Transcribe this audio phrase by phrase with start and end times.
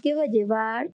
[0.00, 0.94] ¿Y qué va a llevar?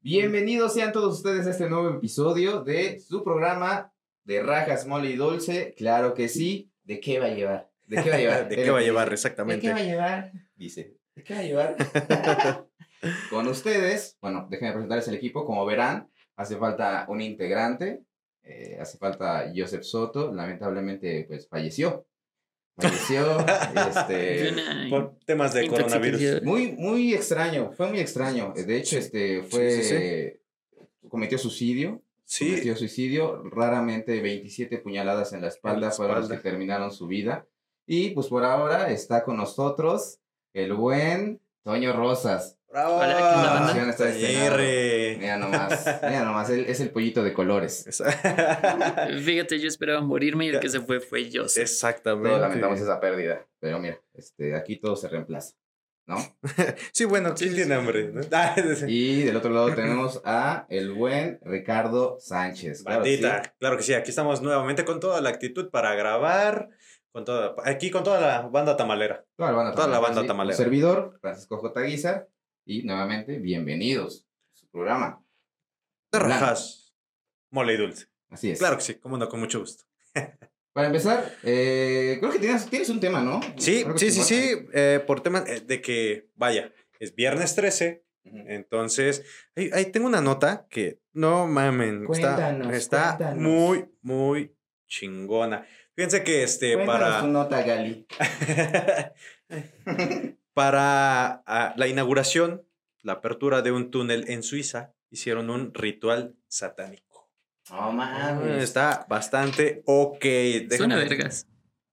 [0.00, 3.90] Bienvenidos sean todos ustedes a este nuevo episodio de su programa
[4.24, 5.72] de Rajas Mole y Dulce.
[5.78, 6.70] Claro que sí.
[6.84, 7.70] ¿De qué va a llevar?
[7.86, 8.48] ¿De qué va a llevar?
[8.50, 9.66] ¿De qué va a llevar ¿De exactamente?
[9.66, 10.32] qué va a llevar?
[10.56, 10.98] Dice.
[11.14, 11.76] ¿De qué va a llevar?
[13.30, 15.46] Con ustedes, bueno, déjenme presentarles el equipo.
[15.46, 18.04] Como verán, hace falta un integrante.
[18.42, 20.34] eh, hace falta Joseph Soto.
[20.34, 22.04] Lamentablemente, pues falleció.
[22.80, 23.46] Falleció.
[23.88, 24.54] este,
[24.90, 26.42] Por temas de coronavirus.
[26.42, 27.72] muy, muy extraño.
[27.72, 28.52] Fue muy extraño.
[28.54, 29.82] De hecho, este fue.
[29.82, 30.40] Sí,
[31.08, 32.02] Cometió suicidio.
[32.24, 33.42] Sí, Cometió suicidio.
[33.44, 37.46] Raramente 27 puñaladas en la espalda la fueron los que terminaron su vida.
[37.86, 40.20] Y pues por ahora está con nosotros
[40.52, 42.59] el buen Toño Rosas.
[42.70, 42.98] ¡Bravo!
[42.98, 43.72] Hola.
[45.18, 47.84] Mira nomás, mira nomás, es el pollito de colores.
[49.24, 51.44] Fíjate, yo esperaba morirme y el que se fue fue yo.
[51.44, 52.28] Exactamente.
[52.28, 53.44] Todos lamentamos esa pérdida.
[53.58, 55.54] Pero mira, este, aquí todo se reemplaza.
[56.06, 56.16] ¿No?
[56.92, 57.80] Sí, bueno, Sí, ¿quién sí, tiene sí.
[57.80, 58.10] hambre?
[58.12, 58.20] no?
[58.32, 58.54] Ah.
[58.86, 62.82] Y del otro lado tenemos a el buen Ricardo Sánchez.
[62.82, 63.50] Claro, Bandita, sí.
[63.58, 66.68] claro que sí, aquí estamos nuevamente con toda la actitud para grabar,
[67.12, 69.24] con toda, aquí con toda la banda tamalera.
[69.36, 70.26] Toda la banda Toda la tamalera, banda sí.
[70.28, 70.56] tamalera.
[70.56, 71.80] Un servidor, Francisco J.
[71.82, 72.28] Guizar.
[72.64, 75.24] Y nuevamente, bienvenidos a su programa.
[76.12, 76.94] De rajas,
[77.50, 78.06] mole y dulce.
[78.28, 78.58] Así es.
[78.58, 79.84] Claro que sí, como no, con mucho gusto.
[80.72, 83.40] Para empezar, eh, creo que tienes, tienes un tema, ¿no?
[83.56, 88.04] Sí, Creo sí, sí, sí, eh, por temas eh, de que, vaya, es viernes 13,
[88.24, 88.36] Ujú.
[88.46, 89.24] entonces,
[89.56, 94.54] ahí, ahí tengo una nota que, no mamen, está, Cuéntanos, está muy, muy
[94.86, 95.66] chingona.
[95.96, 97.20] Fíjense que este, Cuéntanos para...
[97.20, 98.06] tu nota, Gali.
[100.54, 102.66] Para ah, la inauguración,
[103.02, 107.30] la apertura de un túnel en Suiza, hicieron un ritual satánico.
[107.70, 108.62] No mames.
[108.62, 110.24] Está bastante ok.
[110.76, 111.46] Suena vergas.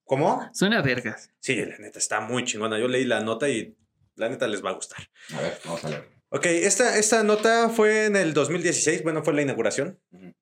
[0.04, 0.50] ¿Cómo?
[0.54, 1.32] Suena vergas.
[1.40, 2.80] Sí, la neta está muy chingona.
[2.80, 3.78] Yo leí la nota y
[4.16, 5.00] la neta les va a gustar.
[5.36, 6.18] A ver, vamos a leer.
[6.30, 10.00] Ok, esta, esta nota fue en el 2016, bueno, fue la inauguración.
[10.12, 10.34] Ujú.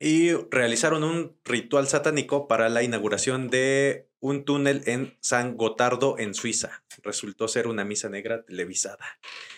[0.00, 6.34] Y realizaron un ritual satánico para la inauguración de un túnel en San Gotardo, en
[6.34, 6.82] Suiza.
[7.02, 9.04] Resultó ser una misa negra televisada.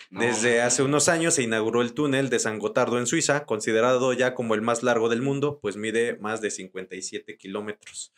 [0.09, 4.13] No, Desde hace unos años se inauguró el túnel de San Gotardo en Suiza, considerado
[4.13, 8.13] ya como el más largo del mundo, pues mide más de 57 kilómetros.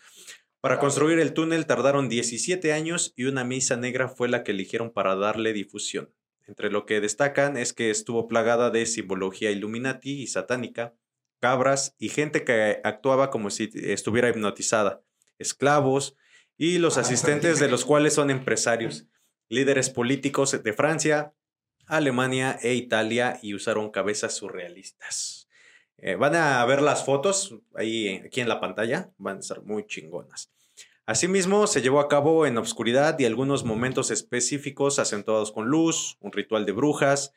[0.59, 4.91] Para construir el túnel tardaron 17 años y una misa negra fue la que eligieron
[4.91, 6.09] para darle difusión.
[6.47, 10.93] Entre lo que destacan es que estuvo plagada de simbología illuminati y satánica,
[11.43, 15.01] cabras y gente que actuaba como si estuviera hipnotizada,
[15.39, 16.15] esclavos
[16.57, 19.07] y los Ah, asistentes de los cuales son empresarios,
[19.49, 21.33] líderes políticos de Francia,
[21.85, 25.49] Alemania e Italia y usaron cabezas surrealistas.
[25.97, 29.85] Eh, van a ver las fotos ahí aquí en la pantalla, van a estar muy
[29.85, 30.49] chingonas.
[31.05, 36.31] Asimismo, se llevó a cabo en obscuridad y algunos momentos específicos acentuados con luz, un
[36.31, 37.33] ritual de brujas,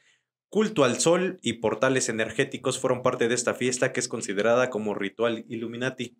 [0.49, 4.95] culto al sol y portales energéticos fueron parte de esta fiesta que es considerada como
[4.95, 6.17] ritual Illuminati.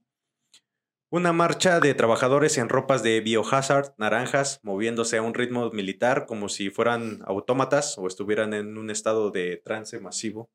[1.09, 6.49] Una marcha de trabajadores en ropas de biohazard naranjas moviéndose a un ritmo militar como
[6.49, 10.51] si fueran autómatas o estuvieran en un estado de trance masivo.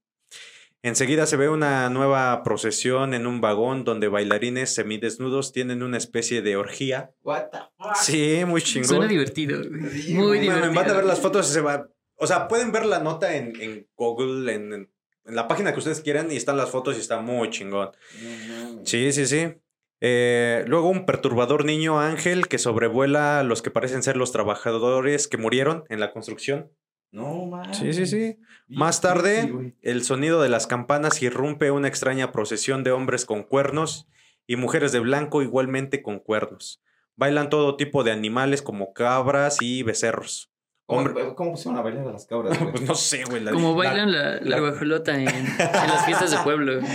[0.84, 6.42] Enseguida se ve una nueva procesión en un vagón donde bailarines semidesnudos tienen una especie
[6.42, 7.12] de orgía.
[7.24, 7.96] What the fuck?
[7.96, 8.90] Sí, muy chingón.
[8.90, 9.60] Suena divertido.
[9.60, 10.74] Muy divertido.
[10.74, 11.88] Van a ver las fotos y se va.
[12.22, 14.90] O sea, pueden ver la nota en, en Google, en, en-
[15.26, 17.92] la página que ustedes quieran, y están las fotos y está muy chingón.
[18.22, 18.30] No
[18.66, 18.90] mames.
[18.90, 19.54] Sí, sí, sí.
[20.00, 25.28] Eh, luego un perturbador niño ángel que sobrevuela a los que parecen ser los trabajadores
[25.28, 26.72] que murieron en la construcción.
[27.12, 27.78] No mames.
[27.78, 28.38] Sí, sí, sí.
[28.68, 34.08] Más tarde, el sonido de las campanas irrumpe una extraña procesión de hombres con cuernos
[34.48, 36.82] y mujeres de blanco igualmente con cuernos.
[37.16, 40.51] Bailan todo tipo de animales como cabras y becerros.
[40.92, 42.72] ¿Cómo, Hombre- ¿Cómo pusieron a bailar a las cabras, güey?
[42.72, 43.42] Pues no sé, güey.
[43.44, 46.82] la- Como la- bailan la, la guajolota en, en las fiestas de pueblo.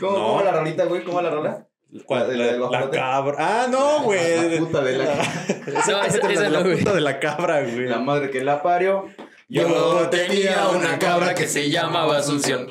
[0.00, 0.24] ¿Cómo, No.
[0.26, 1.02] cómo la rolita, güey?
[1.04, 1.66] ¿Cómo la rola?
[2.08, 3.36] ¿La La, la cabra.
[3.38, 4.50] Ah, no, güey.
[4.50, 6.78] La puta de la- No, esa- la, esa la no, güey.
[6.78, 7.86] puta de la cabra, güey.
[7.88, 9.06] La madre que la parió.
[9.48, 12.68] Yo tenía una cabra que se llamaba Asunción.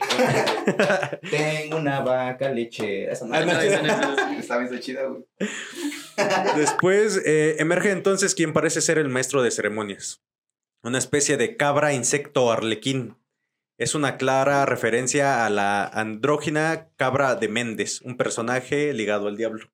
[1.30, 3.12] Tengo una vaca lechera.
[3.14, 4.40] Esa no, Ah, no, no.
[4.40, 5.24] Está bien está chida, güey.
[6.56, 10.22] Después eh, emerge entonces quien parece ser el maestro de ceremonias.
[10.84, 13.18] Una especie de cabra insecto arlequín.
[13.80, 19.72] Es una clara referencia a la andrógina cabra de Méndez, un personaje ligado al diablo.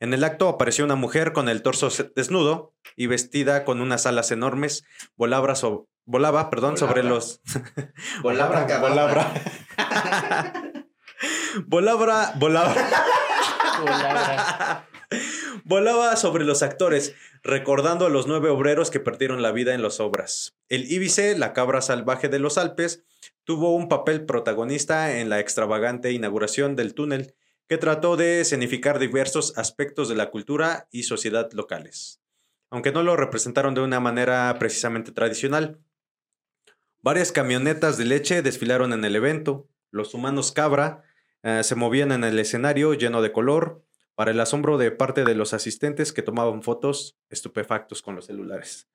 [0.00, 4.30] En el acto apareció una mujer con el torso desnudo y vestida con unas alas
[4.30, 4.84] enormes.
[5.16, 7.40] Volabra, so- volaba perdón, sobre los...
[8.22, 8.66] Volabra.
[8.80, 9.32] Volabra.
[11.68, 12.32] volabra.
[12.36, 12.74] Volabra.
[13.80, 14.88] Volabra.
[15.64, 20.00] Volaba sobre los actores, recordando a los nueve obreros que perdieron la vida en las
[20.00, 20.56] obras.
[20.68, 23.04] El Ibice, la cabra salvaje de los Alpes,
[23.44, 27.34] tuvo un papel protagonista en la extravagante inauguración del túnel,
[27.68, 32.20] que trató de escenificar diversos aspectos de la cultura y sociedad locales,
[32.70, 35.78] aunque no lo representaron de una manera precisamente tradicional.
[37.04, 39.68] Varias camionetas de leche desfilaron en el evento.
[39.90, 41.02] Los humanos cabra
[41.42, 43.82] eh, se movían en el escenario lleno de color,
[44.14, 48.88] para el asombro de parte de los asistentes que tomaban fotos estupefactos con los celulares.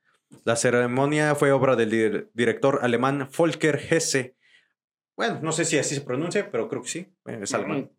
[0.43, 4.33] La ceremonia fue obra del dir- director alemán Volker Hesse.
[5.15, 6.99] Bueno, no sé si así se pronuncia, pero creo que sí.
[7.27, 7.91] eh, Es alemán.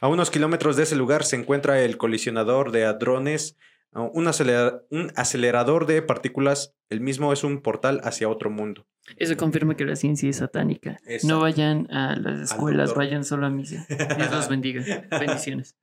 [0.00, 3.56] A unos kilómetros de ese lugar se encuentra el colisionador de hadrones,
[3.92, 6.74] un, acelera- un acelerador de partículas.
[6.88, 8.86] El mismo es un portal hacia otro mundo.
[9.16, 10.98] Eso confirma que la ciencia es satánica.
[11.06, 11.26] Exacto.
[11.28, 13.84] No vayan a las escuelas, vayan solo a misa.
[13.88, 14.82] Dios los bendiga.
[15.10, 15.76] Bendiciones.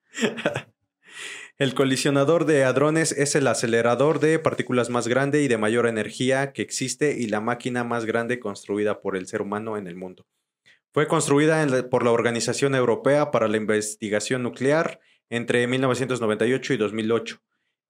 [1.58, 6.54] El colisionador de hadrones es el acelerador de partículas más grande y de mayor energía
[6.54, 10.26] que existe y la máquina más grande construida por el ser humano en el mundo.
[10.94, 17.42] Fue construida la- por la Organización Europea para la Investigación Nuclear entre 1998 y 2008,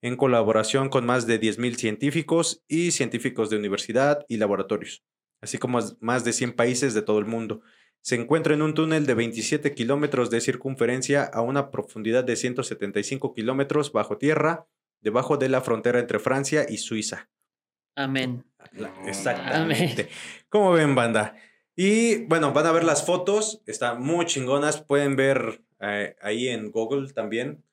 [0.02, 5.04] en colaboración con más de 10.000 científicos y científicos de universidad y laboratorios,
[5.42, 7.62] así como más de 100 países de todo el mundo.
[8.02, 13.34] Se encuentra en un túnel de 27 kilómetros de circunferencia a una profundidad de 175
[13.34, 14.68] kilómetros bajo tierra,
[15.02, 17.30] debajo de la frontera entre Francia y Suiza.
[17.96, 18.46] Amén.
[18.74, 19.10] La- Amén.
[19.10, 20.08] Exactamente.
[20.48, 21.36] ¿Cómo ven, banda?
[21.76, 26.72] Y bueno, van a ver las fotos, están muy chingonas, pueden ver eh, ahí en
[26.72, 27.64] Google también.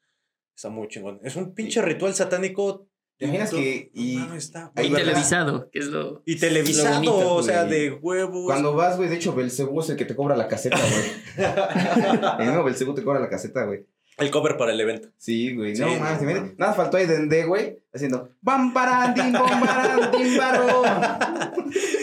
[0.56, 1.20] Está muy chingón.
[1.22, 2.88] Es un pinche ritual satánico.
[3.18, 6.22] ¿Te imaginas que- No y- está televisado, que es lo.
[6.26, 8.46] Y televisado, Lo bonito, o sea, de huevos.
[8.46, 11.36] Cuando vas, güey, de hecho, Belcebú es el que te cobra la caseta, güey.
[12.40, 13.86] Eh, no, Belcebú te cobra la caseta, güey.
[14.18, 15.08] El cover para el evento.
[15.18, 15.76] Sí, güey.
[15.76, 16.42] Sí, no, no mames, mames.
[16.42, 20.82] mira, Nada faltó ahí Dende, güey, haciendo bam paran, tim, bom, paran, tim, baro.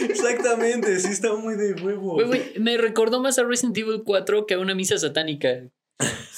[0.08, 2.14] Exactamente, sí está muy de huevo.
[2.14, 5.48] Güey, güey, me recordó más a Resident Evil 4 que a una misa satánica.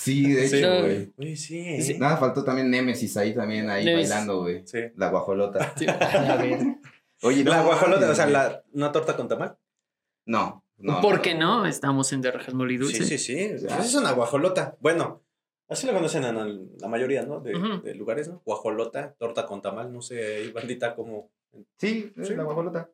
[0.06, 0.80] Sí, de Sí, hecho,
[1.16, 1.36] güey.
[1.36, 1.96] Sí, ¿eh?
[1.98, 4.10] Nada faltó también Nemesis ahí también, ahí Nemesis.
[4.10, 4.62] bailando, güey.
[4.66, 4.78] Sí.
[4.96, 5.72] La guajolota.
[5.76, 6.60] Sí, a ver.
[7.22, 9.58] Oye, La no, guajolota, mames, o sea, la, una torta con tamal.
[10.26, 11.00] No, no.
[11.00, 11.66] ¿Por no, qué no?
[11.66, 13.04] Estamos en De Rajas Molidulce.
[13.04, 13.38] Sí, sí, sí.
[13.40, 14.76] Esa es una guajolota.
[14.80, 15.24] Bueno,
[15.68, 17.40] así la conocen en el- la mayoría, ¿no?
[17.40, 17.52] De,
[17.94, 18.42] lugares, ¿no?
[18.44, 21.30] Guajolota, torta con tamal, no sé, ahí, bandita como.
[21.78, 22.34] Sí, es Sí.
[22.36, 22.90] la guajolota.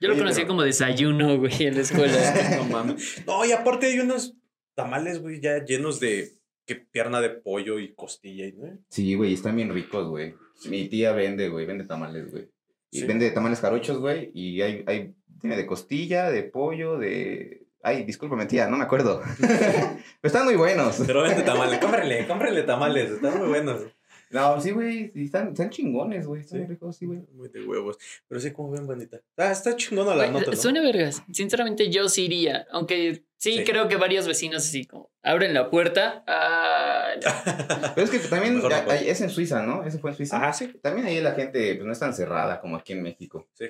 [0.00, 2.16] Yo lo Oye, conocía pero- como desayuno, güey, en la escuela.
[2.58, 3.22] No mames.
[3.26, 4.34] No, y aparte hay unos
[4.74, 6.39] tamales, güey, ya llenos de
[6.70, 8.78] que pierna de pollo y costilla, y, ¿no?
[8.88, 10.34] Sí, güey, están bien ricos, güey.
[10.68, 12.48] Mi tía vende, güey, vende tamales, güey.
[12.92, 13.06] Y Sí.
[13.06, 17.66] vende tamales jarochos, güey, y hay, hay, tiene de costilla, de pollo, de...
[17.82, 19.20] Ay, discúlpame, tía, no me acuerdo.
[19.40, 21.02] Pero están muy buenos.
[21.04, 23.82] Pero vende tamales, cómprenle, cómprenle tamales, están muy buenos.
[24.30, 26.66] No, sí, güey, están, están chingones, güey, están Sí.
[26.66, 27.20] ricos, sí, güey.
[27.32, 27.98] Muy de huevos.
[28.28, 29.20] Pero sí, como ven, bandita.
[29.36, 30.56] Ah, está chingona la nota, ¿no?
[30.56, 31.22] Suena vergas.
[31.32, 32.66] Sinceramente, yo sí iría.
[32.70, 33.64] Aunque sí, Sí.
[33.64, 36.22] creo que varios vecinos así como abren la puerta.
[36.28, 37.10] Ah,
[37.96, 39.82] Pero es que también no es en Suiza, ¿no?
[39.84, 40.46] Eso fue en Suiza.
[40.46, 40.72] Ah, sí.
[40.80, 43.48] También ahí la gente pues, no es tan cerrada como aquí en México.
[43.54, 43.66] Sí.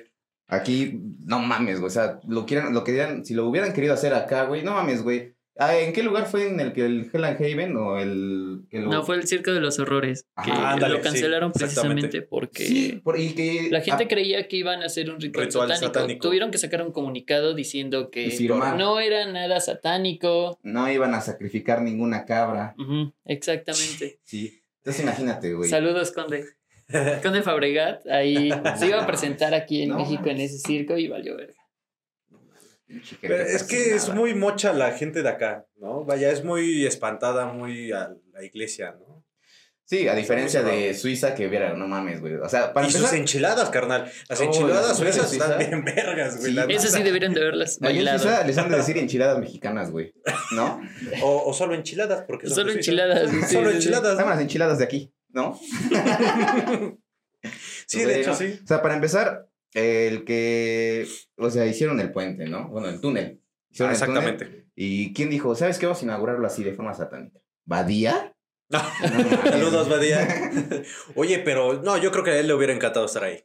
[0.47, 1.87] Aquí, no mames, güey.
[1.87, 5.01] O sea, lo quieran, lo querían, si lo hubieran querido hacer acá, güey, no mames,
[5.01, 5.33] güey.
[5.63, 8.79] Ah, ¿En qué lugar fue en el que el Hell and Haven o el que
[8.79, 10.23] lo- no, fue el Circo de los Horrores.
[10.43, 14.07] Que Ajá, ándale, lo cancelaron sí, precisamente porque Sí, por- y que la gente ah,
[14.07, 15.93] creía que iban a hacer un ritual, Ritual satánico.
[15.93, 16.27] satánico.
[16.27, 18.35] Tuvieron que sacar un comunicado diciendo que
[18.77, 20.57] no era nada satánico.
[20.63, 22.73] no iban a sacrificar ninguna cabra.
[22.79, 24.19] Ujú, exactamente.
[24.23, 24.57] Sí.
[24.77, 25.69] Entonces imagínate, güey.
[25.69, 26.43] Saludos, Conde.
[27.21, 31.07] Conde Fabregat, ahí se iba a presentar aquí en No México en ese circo y
[31.07, 31.53] valió verga.
[33.21, 36.03] Pero es que es muy mocha la gente de acá, ¿no?
[36.05, 39.23] Vaya, es muy espantada, muy a la iglesia, ¿no?
[39.85, 40.93] Sí, a diferencia de.
[40.93, 42.35] Suiza, que viera, no mames, güey.
[42.35, 44.09] O sea, para y sus enchiladas, carnal.
[44.29, 46.53] Las Oh, enchiladas las suizas están bien vergas, güey.
[46.53, 46.59] Sí.
[46.69, 48.19] Esas sí deberían de verlas allá en.
[48.19, 50.13] Suiza les han de decir enchiladas mexicanas, güey.
[50.55, 50.81] ¿No?
[51.21, 53.29] O, o solo enchiladas, porque son Solo enchiladas.
[53.49, 53.75] sí, Solo sí, sí.
[53.79, 54.17] enchiladas.
[54.17, 55.59] Dame las enchiladas de aquí, ¿no?
[57.87, 58.35] Sí, de hecho, ¿no?
[58.35, 58.59] sí.
[58.63, 62.67] O sea, para empezar, el que, o sea, hicieron el puente, ¿no?
[62.69, 63.41] Bueno, el túnel.
[63.69, 64.17] Hicieron el túnel.
[64.17, 64.67] Exactamente.
[64.75, 65.85] ¿Y quién dijo, sabes qué?
[65.85, 67.39] Vamos a inaugurarlo así de forma satánica.
[67.65, 68.33] ¿Badía?
[68.71, 68.79] No.
[69.51, 70.25] Saludos, Badía.
[71.15, 73.43] Oye, pero no, yo creo que a él le hubiera encantado estar ahí.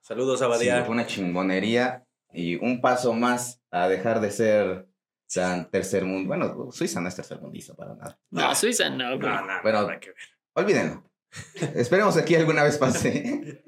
[0.00, 0.84] Saludos a Sí, Badía.
[0.84, 4.88] fue una chingonería y un paso más a dejar de ser
[5.32, 6.26] tan tercer mundo.
[6.28, 8.18] Bueno, Suiza no es tercer mundista para nada.
[8.30, 9.82] No, Suiza no, no, no, Bueno.
[9.82, 10.18] no hay que ver.
[10.54, 11.08] Olvídenlo.
[11.76, 13.62] Esperemos aquí alguna vez pase.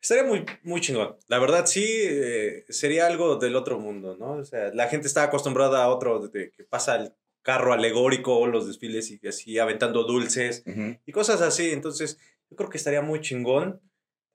[0.00, 1.16] Estaría muy, muy chingón.
[1.28, 4.32] La verdad, sí, eh, sería algo del otro mundo, ¿no?
[4.32, 7.12] O sea, la gente está acostumbrada a otro, de que pasa el
[7.42, 10.64] carro alegórico, los desfiles y así aventando dulces
[11.06, 11.70] y cosas así.
[11.70, 12.18] Entonces,
[12.50, 13.80] yo creo que estaría muy chingón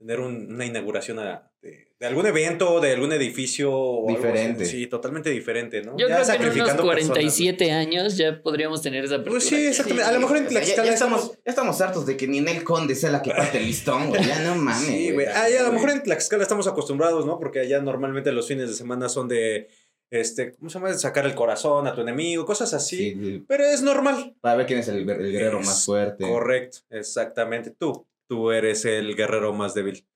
[0.02, 3.72] tener un- una inauguración a- de, de algún evento, de algún edificio.
[3.72, 4.28] o algo así.
[4.28, 4.66] Diferente.
[4.66, 5.96] Sí, totalmente diferente, ¿no?
[5.96, 7.06] Yo Ya creo que en unos sacrificando personas.
[7.08, 9.34] 47 años ya podríamos tener esa apertura.
[9.40, 10.10] Pues sí, exactamente.
[10.10, 11.20] A lo mejor en O sea, ya, Tlaxcala ya estamos...
[11.20, 14.26] estamos, ya estamos hartos de que Ninel Conde sea la que parte el listón, güey.
[14.26, 14.88] Ya no mames.
[14.88, 15.28] Sí, güey.
[15.28, 17.38] Ah, a lo mejor en Tlaxcala estamos acostumbrados, ¿no?
[17.38, 19.68] Porque allá normalmente los fines de semana son de,
[20.10, 20.90] este, ¿cómo se llama?
[20.92, 22.98] De sacar el corazón a tu enemigo, cosas así.
[23.12, 23.44] Sí, sí.
[23.48, 24.36] Pero es normal.
[24.42, 26.24] Para ver quién es el, el guerrero Es más fuerte.
[26.28, 27.70] Correcto, exactamente.
[27.70, 30.08] Tú, tú eres el guerrero más débil.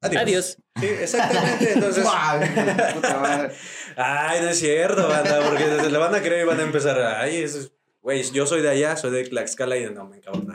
[0.00, 0.58] Adiós.
[0.80, 1.74] Sí, exactamente.
[1.74, 2.40] Entonces, ¡Guau!
[2.94, 3.54] Puta madre.
[3.94, 7.00] ay, no es cierto, banda, porque se le van a creer y van a empezar,
[7.00, 10.48] ay, eso es- güey, yo soy de allá, soy de Tlaxcala y no, me cabrón,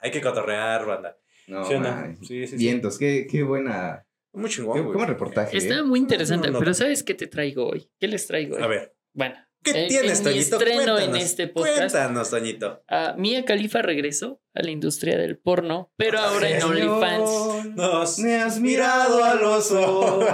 [0.00, 1.16] hay que cotorrear, banda.
[1.46, 2.16] No, ¿Sí no?
[2.22, 2.56] Sí, sí, sí.
[2.56, 4.04] Vientos, qué, qué buena.
[4.32, 4.96] Muy chingón, qué güey.
[4.96, 5.56] buen reportaje.
[5.56, 5.82] Está ¿eh?
[5.84, 6.74] muy interesante, No, no, pero.
[6.74, 7.88] ¿sabes qué te traigo hoy?
[8.00, 8.62] ¿Qué les traigo hoy?
[8.64, 10.56] A ver, Bueno, ¿qué en- tienes, en mi Toñito?
[10.56, 12.82] estreno en Cuéntanos, este podcast, Cuéntanos, Toñito.
[12.88, 17.76] a Mia Khalifa regresó a la industria del porno, pero ahora en OnlyFans.
[17.76, 20.24] Nos Me has mirado a los ojos.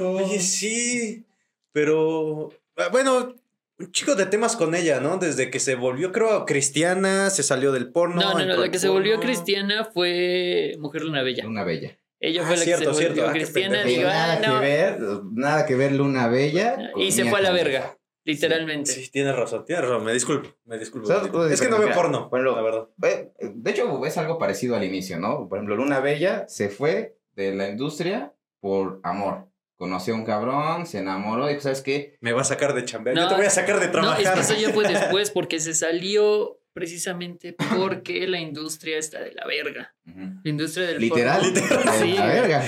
[0.00, 1.24] Oye, sí,
[1.72, 3.34] pero ah, bueno,
[3.78, 5.18] un chico de temas con ella, ¿no?
[5.18, 8.20] Desde que se volvió, creo, cristiana, se salió del porno.
[8.20, 11.44] No, no, no, la que se volvió cristiana fue Mujer Luna Bella.
[11.44, 11.98] Luna Bella.
[12.20, 13.14] Ella Ah, fue la cierto, que se cierto.
[13.22, 13.82] volvió Ah, qué cristiana.
[13.84, 14.60] Y Digo, nada ah, que no.
[14.60, 14.98] ver,
[15.32, 16.90] nada que ver Luna Bella.
[16.96, 18.90] Y se fue a la verga, literalmente.
[18.90, 21.06] Sí, tienes razón, tienes razón, me disculpo, me disculpo.
[21.06, 22.88] ¿Sabes cómo Es que no veo Mira, porno, por ejemplo, la verdad.
[22.96, 25.48] De hecho, es algo parecido al inicio, ¿no?
[25.48, 29.46] Por ejemplo, Luna Bella se fue de la industria por amor.
[29.76, 32.16] Conoció a un cabrón, se enamoró y ¿sabes qué?
[32.20, 34.20] Me va a sacar de chambear, No, yo te voy a sacar de No, trabajar.
[34.22, 39.32] es que eso ya fue después porque se salió precisamente porque la industria está de
[39.32, 39.94] la verga.
[40.08, 40.18] Ujú.
[40.44, 41.40] La industria del Literal.
[41.40, 41.92] porno.
[41.92, 42.12] de Sí.
[42.14, 42.64] La verga.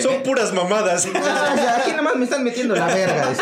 [0.00, 1.08] Son puras mamadas.
[1.14, 3.34] Ah, ya, aquí nada más me están metiendo la verga.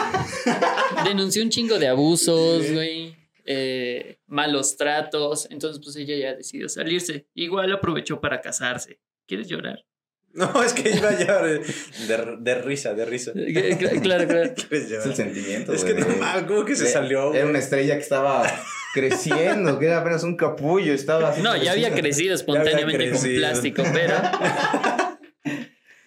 [1.08, 3.14] Denunció un chingo de abusos, güey.
[3.44, 5.46] eh, malos tratos.
[5.50, 7.26] Entonces, pues ella ya decidió salirse.
[7.34, 8.98] Igual aprovechó para casarse.
[9.26, 9.84] ¿Quieres llorar?
[10.36, 13.30] No, es que iba ya de, de, de risa, de risa.
[13.34, 14.52] Eh, cl- Claro, claro.
[14.68, 15.06] ¿Quieres Es llorar?
[15.08, 15.72] el sentimiento.
[15.72, 17.32] Es que no mames, ¿cómo que se de- salió?
[17.32, 18.44] Era una estrella que estaba
[18.92, 20.92] creciendo, que era apenas un capullo.
[20.92, 23.38] Estaba así No, ya había crecido espontáneamente con crecido.
[23.38, 24.14] plástico, pero.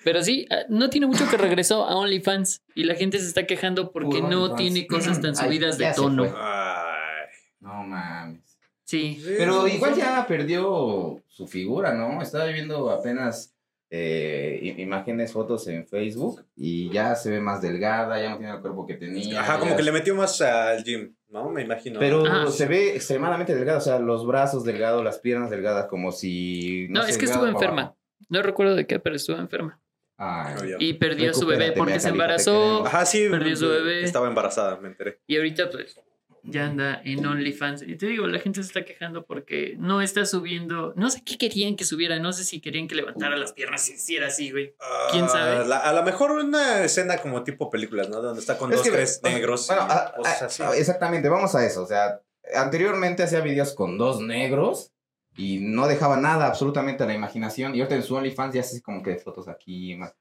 [0.09, 3.45] Pero sí, ah, no tiene mucho que regresó a OnlyFans y la gente se está
[3.45, 6.23] quejando porque no tiene cosas tan Ay, subidas de tono.
[6.35, 7.27] Ay.
[7.59, 8.57] No mames.
[8.85, 9.23] Sí.
[9.37, 12.23] Pero igual ya perdió su figura, ¿no?
[12.23, 13.55] Estaba viendo apenas
[13.91, 18.61] eh, imágenes, fotos en Facebook y ya se ve más delgada, ya no tiene el
[18.61, 19.41] cuerpo que tenía.
[19.41, 21.51] Ajá, como que le metió más al gym, ¿no?
[21.51, 21.99] Me imagino.
[21.99, 22.47] Pero Ajá.
[22.47, 26.87] se ve extremadamente delgada, o sea, los brazos delgados, las piernas delgadas, como si...
[26.89, 27.81] No, sé, es que estuvo enferma.
[27.81, 27.97] abajo.
[28.27, 29.79] No recuerdo de qué, pero estuvo enferma.
[30.21, 30.75] Ay.
[30.79, 32.85] Y perdió a su bebé porque se embarazó.
[32.85, 33.27] Ajá, sí.
[33.29, 34.03] Perdió su bebé.
[34.03, 35.21] Estaba embarazada, me enteré.
[35.27, 35.97] Y ahorita, pues,
[36.43, 37.83] ya anda en OnlyFans.
[37.83, 40.93] Y te digo, la gente se está quejando porque no está subiendo.
[40.97, 42.19] No sé qué querían que subiera.
[42.19, 44.73] No sé si querían que levantara las piernas y hiciera así, güey.
[45.11, 45.57] ¿Quién sabe?
[45.57, 48.21] Ah, la- a lo mejor una escena como tipo películas, ¿no?
[48.21, 49.67] Donde está con Es dos, que, tres negros.
[49.67, 50.63] Bueno, y a- cosas a- así.
[50.63, 51.83] a- exactamente, vamos a eso.
[51.83, 52.21] O sea,
[52.55, 54.91] anteriormente hacía videos con dos negros
[55.37, 57.73] y no dejaba nada absolutamente a la imaginación.
[57.75, 60.13] Y ahorita en su OnlyFans ya hace como que fotos aquí, más.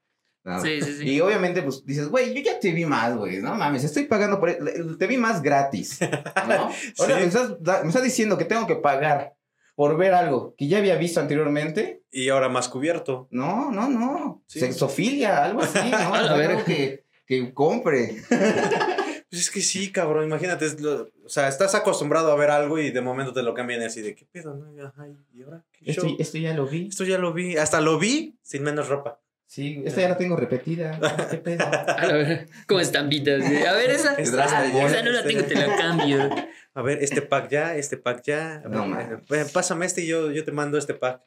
[0.43, 0.61] nada.
[0.61, 1.09] Sí, sí, sí.
[1.09, 3.37] Y obviamente, pues dices, güey, yo ya te vi más, güey.
[3.41, 4.49] No mames, estoy pagando por.
[4.49, 5.99] el- Te vi más gratis.
[6.01, 6.69] ¿No?
[6.99, 7.51] Ahora me, estás,
[7.83, 9.33] me estás diciendo que tengo que pagar
[9.75, 12.03] por ver algo que ya había visto anteriormente.
[12.11, 13.27] Y ahora más cubierto.
[13.31, 14.43] No, no, no.
[14.47, 14.59] Sí.
[14.59, 15.97] Sexofilia, algo así, ¿no?
[16.15, 16.63] A ver.
[16.65, 18.17] que, que compre.
[19.29, 20.65] Pues es que sí, cabrón, imagínate.
[20.65, 23.81] es lo- o sea, estás acostumbrado a ver algo y de momento te lo cambian
[23.81, 24.55] y así de, ¿qué pedo?
[24.55, 24.73] No?
[24.75, 25.63] Y, ajá, ¿y ahora?
[25.71, 26.15] ¿Qué Esto, show?
[26.19, 26.87] esto ya lo vi.
[26.87, 27.55] Esto ya lo vi.
[27.57, 29.19] Hasta lo vi sin menos ropa.
[29.45, 30.99] Sí, esta ya la tengo repetida.
[31.31, 31.65] ¿Qué pedo?
[31.65, 33.43] A ver, como estampitas.
[33.43, 34.13] A ver, esa.
[34.15, 35.33] Es esa, Dragon Ball, esa no la este.
[35.33, 36.29] tengo, te la cambio.
[36.73, 38.59] A ver, este pack ya, este pack ya.
[38.67, 39.23] No, man.
[39.53, 41.21] pásame este y yo, yo te mando este pack.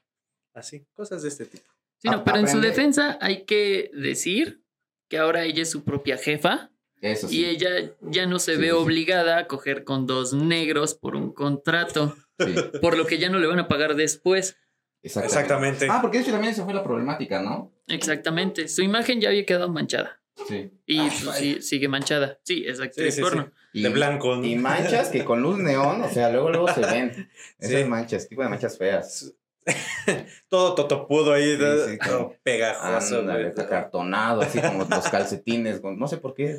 [0.55, 1.65] Así, cosas de este tipo.
[1.99, 4.63] Sí, no, pero en su defensa hay que decir
[5.09, 6.71] que ahora ella es su propia jefa
[7.03, 7.41] Eso sí.
[7.41, 7.69] y ella
[8.01, 8.77] ya no se Sí, ve sí, sí.
[8.77, 13.39] obligada a coger con dos negros por un contrato, Sí, por lo que ya no
[13.39, 14.57] le van a pagar después.
[15.03, 15.27] exactamente.
[15.37, 15.87] Exactamente.
[15.91, 17.71] Ah, porque de hecho también esa fue la problemática, ¿no?
[17.89, 18.69] Exactamente.
[18.69, 20.21] Su imagen ya había quedado manchada.
[20.49, 20.71] Sí.
[20.87, 22.39] Y Ay, pues, sí, sigue manchada.
[22.45, 23.51] Sí, es actriz Sí, sí, porno.
[23.75, 24.37] Y, de blanco.
[24.37, 24.45] ¿no?
[24.45, 27.31] Y manchas que con luz neón, o sea, luego luego se ven.
[27.59, 27.85] Esas Sí.
[27.89, 29.35] manchas, tipo de manchas feas.
[30.49, 33.21] Todo totopudo ahí, Sí, todo, sí, todo pegajoso.
[33.21, 35.81] Ándale, acartonado, así como los calcetines.
[35.83, 36.59] No sé por qué.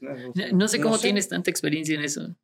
[0.00, 1.02] No, no sé No cómo sé.
[1.02, 2.34] tienes tanta experiencia en eso.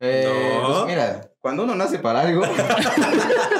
[0.00, 0.68] Eh, No.
[0.68, 2.42] pues mira, cuando uno nace para algo,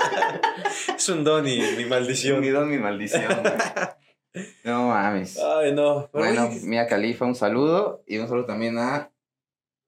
[0.97, 2.41] Es un don y mi maldición.
[2.41, 3.25] mi don, mi maldición.
[3.27, 4.47] güey.
[4.65, 5.39] No mames.
[5.39, 6.09] Ay, no.
[6.13, 8.03] Pero Bueno, Mia Califa, un saludo.
[8.07, 9.11] Y un saludo también a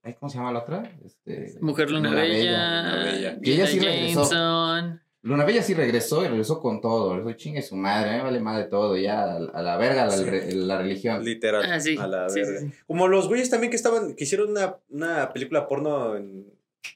[0.02, 0.90] ay, ¿Cómo se llama la otra?
[1.04, 3.38] Este, Mujer Luna, Luna Bella.
[3.42, 4.24] Y ella sí regresó.
[4.30, 5.02] Jameson.
[5.22, 7.16] Luna Bella sí regresó y regresó con todo.
[7.16, 8.96] Regresó chingue su madre, me vale madre todo.
[8.96, 10.24] Ya a, a la verga la, Sí.
[10.24, 11.22] re- la religión.
[11.24, 11.62] Literal.
[11.70, 11.96] Ah, sí.
[11.98, 12.60] A la Sí, sí, verga.
[12.60, 12.72] sí.
[12.86, 16.46] Como los güeyes también que estaban, que hicieron una, una película porno en,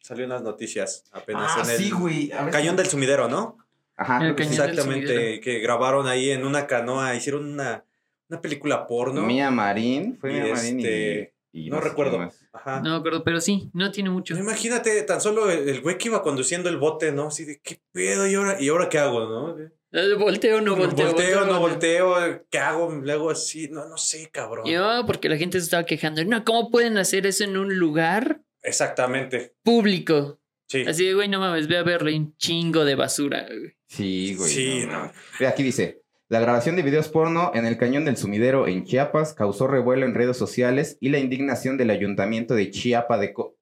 [0.00, 2.32] salió en las noticias apenas Ah, en el sí, güey.
[2.32, 3.58] A ver Cañón del Sumidero, ¿no?
[3.96, 4.24] Ajá.
[4.24, 5.40] El Exactamente, Sumidero.
[5.42, 7.84] que grabaron ahí en una canoa, hicieron una,
[8.30, 9.20] una película porno.
[9.22, 10.16] Mía Marín.
[10.18, 11.70] Fue Mía Marín y- este, y.
[11.70, 12.18] no recuerdo.
[12.18, 12.44] más.
[12.52, 12.80] Ajá.
[12.82, 14.36] No me acuerdo, pero sí, no tiene mucho.
[14.36, 17.28] Imagínate tan solo el, el güey que iba conduciendo el bote, ¿no?
[17.28, 18.26] Así de, ¿qué pedo?
[18.26, 19.58] ¿Y ahora, ¿y ahora qué hago, no?
[19.58, 19.70] Eh,
[20.18, 21.06] Volteo, no volteo.
[21.12, 23.00] volteo, no volteo, ¿qué hago?
[23.00, 24.66] Le hago así, no, no sé, cabrón.
[24.66, 26.24] Yo, porque la gente se estaba quejando.
[26.24, 30.40] No, ¿cómo pueden hacer eso en un lugar Exactamente, público?
[30.66, 30.82] sí.
[30.86, 33.46] Así de, güey, no mames, ve a verle un chingo de basura.
[33.46, 33.72] güey.
[33.86, 34.50] Sí, güey.
[34.50, 35.12] Sí, no, no.
[35.38, 36.02] Ve, aquí dice.
[36.34, 40.16] La grabación de videos porno en el cañón del sumidero en Chiapas causó revuelo en
[40.16, 43.56] redes sociales y la indignación del ayuntamiento de Chiapa de, Co-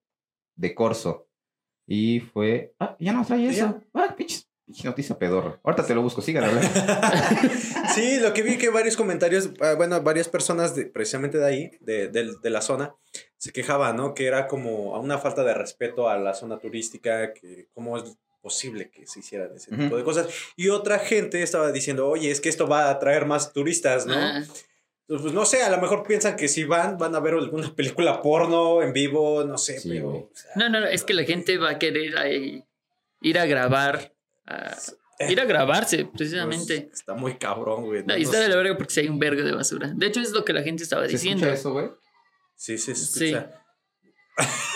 [0.57, 1.29] de Corzo.
[1.87, 2.73] Y fue.
[2.81, 3.79] Ah, ya no trae eso.
[3.93, 5.61] Ah, pinche, pinche noticia pedorra.
[5.63, 6.67] Ahorita te lo busco, sigan hablando.
[7.95, 11.71] Sí, lo que vi que varios comentarios, ah, bueno, varias personas de, precisamente de ahí,
[11.81, 12.95] de, del- de la zona,
[13.37, 14.15] se quejaban, ¿no?
[14.15, 18.91] Que era como una falta de respeto a la zona turística, que cómo es posible
[18.91, 20.27] que se hicieran ese tipo de cosas.
[20.57, 24.15] Y otra gente estaba diciendo, oye, es que esto va a atraer más turistas, ¿no?
[24.15, 24.43] Ah,
[25.07, 27.73] Pues, pues, no sé, a lo mejor piensan que si van, van a ver alguna
[27.77, 30.11] película porno en vivo, no sé, Sí, pero...
[30.11, 30.23] güey.
[30.23, 32.65] o sea, no, no, no, es que la gente va a querer ahí
[33.21, 34.13] ir a grabar.
[34.47, 34.77] a-
[35.29, 36.81] ir a grabarse, precisamente.
[36.83, 38.01] pues, está muy cabrón, güey.
[38.01, 39.93] No, no- y no está de la verga porque si hay un vergo de basura.
[39.95, 41.45] De hecho, es lo que la gente estaba ¿Se diciendo.
[41.47, 41.91] escucha eso, güey?
[42.57, 43.37] Sí, sí, se Sí.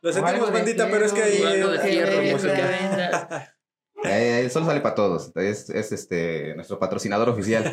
[0.00, 1.62] Lo O sentimos, bandita, pero es que ahí...
[1.62, 3.48] O venga.
[4.04, 5.30] Eh, solo sale para todos.
[5.36, 7.72] Es, es este nuestro patrocinador oficial.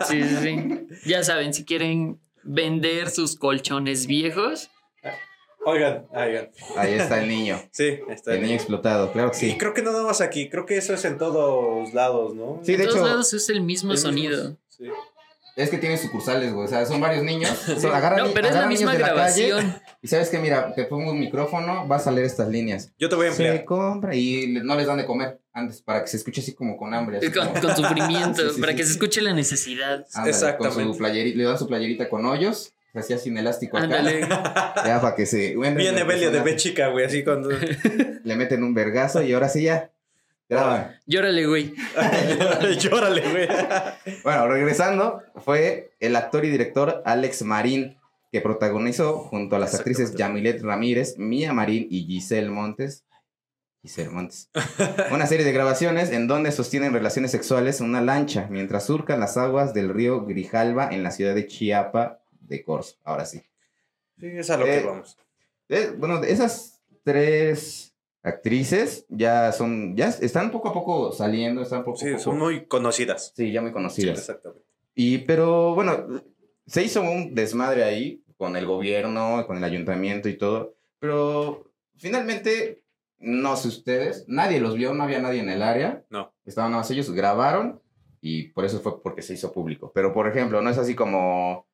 [0.08, 0.86] Sí, sí, sí.
[1.04, 4.70] Ya saben, si quieren vender sus colchones viejos,
[5.66, 6.50] Oigan, oigan.
[6.76, 7.60] Ahí está el niño.
[7.72, 9.58] Sí, está El niño explotado, claro que Sí, sí.
[9.58, 12.60] creo que no nada más aquí, creo que eso es en todos lados, ¿no?
[12.62, 14.56] Sí, de, todos hecho- lados es el mismo sonido.
[14.70, 14.84] Sí.
[15.56, 16.64] Es que tiene sucursales, güey.
[16.66, 17.50] O sea, son varios niños.
[17.78, 19.82] Son- agarran No, pero es la misma niños de la calle, grabación.
[20.00, 22.92] Y sabes que, mira, te pongo un micrófono, vas a leer estas líneas.
[22.98, 23.64] Yo te voy a Se emplear.
[23.64, 26.94] compra y no les dan de comer antes para que se escuche así como con
[26.94, 27.18] hambre.
[27.18, 28.78] así Con, como- con sufrimiento, Sí, sí, para sí.
[28.78, 30.06] que se escuche la necesidad.
[30.14, 30.82] Ándale, Exactamente.
[30.84, 33.84] Con su playerita, le dan su playerita con hoyos, así sin elástico acá.
[33.86, 34.20] Ándale.
[34.86, 35.56] Ya para que se.
[35.56, 37.50] bueno, Viene el Belia de B chica, güey, así cuando.
[38.24, 39.90] Le meten un vergazo y ahora sí ya.
[40.48, 40.96] Graban.
[41.04, 41.74] Llórale, güey.
[42.78, 43.48] Llórale, güey.
[44.24, 47.97] Bueno, regresando, fue el actor y director Alex Marín,
[48.30, 50.14] que protagonizó junto a las actrices.
[50.14, 53.04] Yamilet Ramírez, Mía Marín y Giselle Montes.
[53.82, 54.50] Giselle Montes.
[55.12, 59.36] Una serie de grabaciones en donde sostienen relaciones sexuales en una lancha mientras surcan las
[59.36, 62.96] aguas del río Grijalva en la ciudad de Chiapa de Corzo.
[63.04, 63.40] Ahora sí.
[64.18, 65.16] Sí, es a lo que Eh, vamos.
[65.68, 71.98] Eh, bueno, esas tres actrices ya son, ya están poco a poco saliendo, están poco
[71.98, 72.18] Sí, poco.
[72.22, 73.32] son muy conocidas.
[73.34, 74.18] Sí, ya muy Sí, conocidas.
[74.18, 74.64] exactamente.
[74.94, 76.06] Y, pero bueno,
[76.68, 80.76] se hizo un desmadre ahí con el gobierno, con el ayuntamiento y todo.
[81.00, 82.84] Pero finalmente,
[83.18, 86.04] no sé ustedes, nadie los vio, no había nadie en el área.
[86.10, 86.32] No.
[86.44, 87.80] Estaban nada más ellos, grabaron
[88.20, 89.90] y por eso fue porque se hizo público.
[89.94, 91.66] Pero por ejemplo, no es así como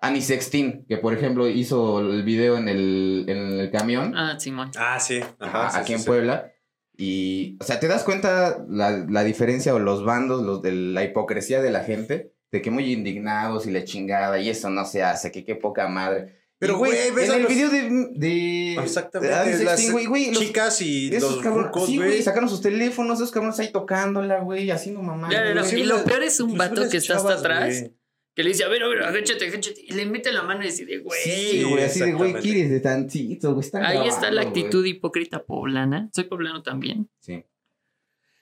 [0.00, 4.70] Annie Sextin, que por ejemplo hizo el video en el, en el camión Ah, Simón.
[4.76, 5.20] Ah, sí.
[5.40, 6.06] Ajá, sí, aquí sí, en sí.
[6.06, 6.52] Puebla.
[6.98, 11.04] Y, o sea, ¿te das cuenta la, la diferencia o los bandos, los de la
[11.04, 12.32] hipocresía de la gente?
[12.56, 15.88] De que muy indignados y la chingada y eso no se hace, que qué poca
[15.88, 16.34] madre.
[16.58, 18.08] Pero, güey, ves en a el los- video de...
[18.14, 19.34] de Exactamente.
[19.58, 22.48] de las Sextin, güey, güey, los- chicas y esos los cabrones, rucos, sí, güey, sacaron
[22.48, 25.28] sus teléfonos, esos cabrones ahí tocándola, güey, haciendo mamá.
[25.30, 27.90] Ya, Y lo peor es un vato que está hasta atrás,
[28.34, 29.82] que le dice, a ver, a ver, agáchate, agáchate.
[29.86, 31.20] Y le mete la mano y dice, güey.
[31.22, 36.08] Sí, güey, así de, güey, quieres de tantito, güey, Ahí está la actitud hipócrita poblana.
[36.14, 37.44] Soy poblano también, Sí,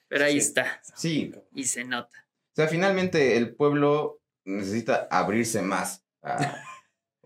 [0.06, 0.38] pero ahí Sí.
[0.38, 0.80] está.
[0.94, 2.23] sí, Y se nota.
[2.54, 6.04] O sea, finalmente el pueblo necesita abrirse más.
[6.22, 6.56] a-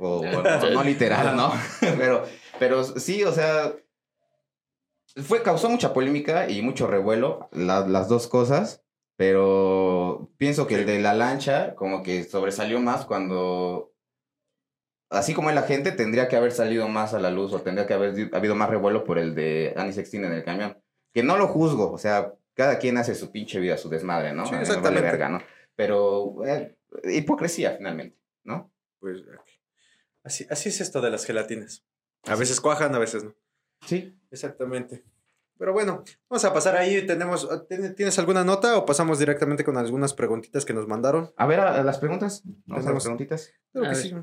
[0.01, 1.53] o bueno, no literal, ¿no?
[1.99, 2.25] pero,
[2.59, 3.75] pero sí, o sea,
[5.17, 8.83] fue, causó mucha polémica y mucho revuelo, la- las dos cosas,
[9.17, 13.93] pero pienso que el de la lancha como que sobresalió más cuando,
[15.11, 17.87] así como es la gente, tendría que haber salido más a la luz o tendría
[17.87, 20.81] que haber habido más revuelo por el de Annie Sextin en el camión.
[21.12, 24.44] Que no lo juzgo, o sea, cada quien hace su pinche vida, su desmadre, ¿no?
[24.44, 25.01] Sí, vale exactamente.
[25.01, 25.40] verga, ¿no?
[25.77, 28.73] Pero eh, hipocresía finalmente, ¿no?
[28.99, 29.23] Pues,
[30.25, 31.85] así, así es esto de las gelatinas.
[32.25, 33.35] A veces cuajan, a veces no.
[33.87, 34.18] Sí.
[34.33, 35.05] Exactamente.
[35.57, 37.07] Pero bueno, vamos a pasar ahí.
[37.07, 41.33] Tenemos, ¿tien- ¿Tienes alguna nota o pasamos directamente con algunas preguntitas que nos mandaron?
[41.37, 42.42] A ver, a, a las preguntas.
[42.44, 43.53] Vamos a las Tenemos- preguntitas.
[43.73, 44.03] Creo A que ver.
[44.05, 44.14] sí.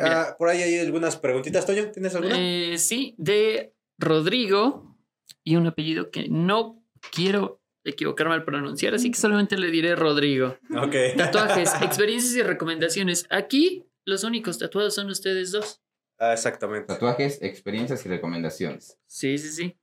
[0.00, 1.66] Ah, por ahí hay algunas preguntitas.
[1.66, 2.36] Toño, ¿tienes alguna?
[2.38, 4.96] Eh, sí, de Rodrigo
[5.44, 6.79] y un apellido que no
[7.12, 10.58] quiero equivocarme al pronunciar, así que solamente le diré Rodrigo.
[10.76, 10.94] Ok.
[11.16, 13.26] Tatuajes, experiencias y recomendaciones.
[13.30, 15.80] Aquí los únicos tatuados son ustedes dos.
[16.18, 16.86] Ah, exactamente.
[16.86, 18.98] Tatuajes, experiencias y recomendaciones.
[19.06, 19.78] Sí, sí, sí.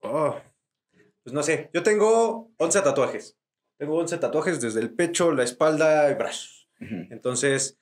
[0.00, 0.38] Oh,
[1.22, 1.70] pues no sé.
[1.72, 3.38] Yo tengo 11 tatuajes.
[3.78, 6.68] Tengo 11 tatuajes desde el pecho, la espalda y brazos.
[6.78, 7.78] Entonces,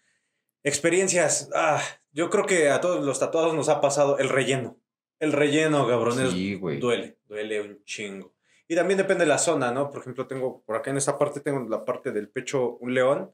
[0.62, 1.50] experiencias.
[1.54, 4.78] Ah, yo creo que a todos los tatuados nos ha pasado el relleno.
[5.18, 6.30] El relleno, cabrones.
[6.30, 6.78] Sí, güey.
[6.78, 8.34] Duele, duele un chingo.
[8.72, 9.90] Y también depende de la zona, ¿no?
[9.90, 13.30] Por ejemplo, tengo por acá en esta parte, tengo la parte del pecho un león.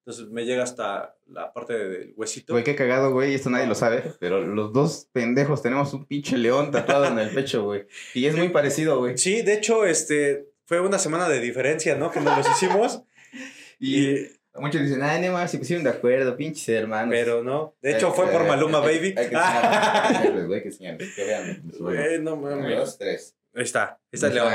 [0.00, 2.52] Entonces me llega hasta la parte del huesito.
[2.52, 3.32] Güey, qué cagado, güey.
[3.34, 4.02] Esto nadie lo sabe.
[4.20, 7.86] Pero los dos pendejos tenemos un pinche león tatuado en el pecho, güey.
[8.12, 9.16] Y es muy parecido, güey.
[9.16, 12.10] Sí, de hecho, este fue una semana de diferencia, ¿no?
[12.10, 13.02] Que nos los hicimos.
[13.80, 17.08] Y muchos dicen, ay, no más, se pusieron de acuerdo, pinches hermanos.
[17.10, 17.74] Pero no.
[17.80, 19.14] De hecho, Hay- fue por Maluma hay- Baby.
[19.16, 21.62] Hay que enseñarles, güey, que enseñarles, que vean.
[21.78, 22.76] Güey, no mames.
[22.76, 23.36] dos, tres.
[23.56, 23.92] Ahí está.
[23.92, 24.52] Ahí está el león.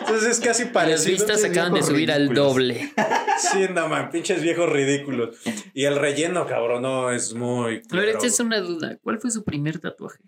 [0.00, 1.12] Entonces es casi Las parecido.
[1.12, 2.92] vistas pinches acaban de subir al doble.
[3.38, 5.38] Sí, no man, pinches viejos ridículos.
[5.74, 7.82] Y el relleno, cabrón, no, es muy.
[7.90, 8.98] Ver, esta es una duda.
[9.02, 10.18] ¿Cuál fue su primer tatuaje?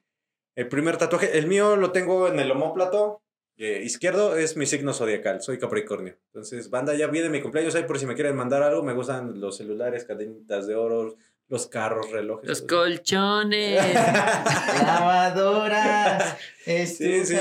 [0.56, 3.22] El primer tatuaje, el mío lo tengo en el homóplato
[3.58, 6.18] eh, izquierdo, es mi signo zodiacal, soy Capricornio.
[6.32, 8.82] Entonces, banda, ya viene mi cumpleaños ahí por si me quieren mandar algo.
[8.82, 11.16] Me gustan los celulares, cadenitas de oro,
[11.52, 12.48] los carros, relojes.
[12.48, 13.78] Los colchones.
[14.82, 16.38] Lavadoras.
[16.64, 17.36] Sí, sí.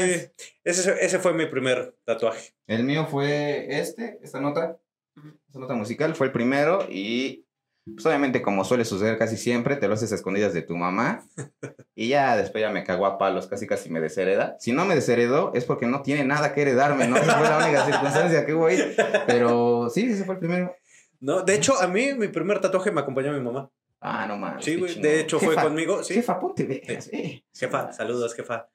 [0.65, 2.54] Ese, ese fue mi primer tatuaje.
[2.67, 4.78] El mío fue este, esta nota.
[5.47, 7.45] Esta nota musical fue el primero y
[7.86, 11.24] pues obviamente como suele suceder casi siempre, te lo haces a escondidas de tu mamá
[11.95, 14.58] y ya después ya me cagó a palos, casi casi me deshereda.
[14.60, 17.15] Si no me desheredó es porque no tiene nada que heredarme, ¿no?
[17.15, 18.93] Esa fue la única circunstancia que hubo ahí.
[19.26, 20.76] Pero sí, ese fue el primero.
[21.21, 23.71] No, de hecho, a mí mi primer tatuaje me acompañó mi mamá.
[24.02, 24.66] Ah, no mames.
[24.66, 25.00] Sí, güey.
[25.00, 26.04] De hecho, fue Jefa, conmigo.
[26.04, 26.16] Sí.
[26.16, 27.46] Jefa, ponte veas, eh.
[27.54, 28.68] Jefa, saludos, jefa.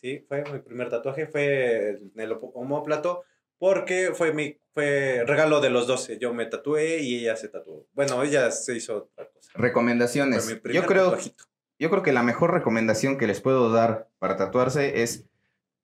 [0.00, 3.24] Sí, fue mi primer tatuaje, fue en el homóplato,
[3.58, 6.18] porque fue mi fue regalo de los 12.
[6.18, 7.86] Yo me tatué y ella se tatuó.
[7.92, 9.50] Bueno, ella se hizo otra cosa.
[9.54, 10.44] Recomendaciones.
[10.44, 11.44] Fue Yo creo, tatuajito.
[11.78, 15.26] yo creo que la mejor recomendación que les puedo dar para tatuarse es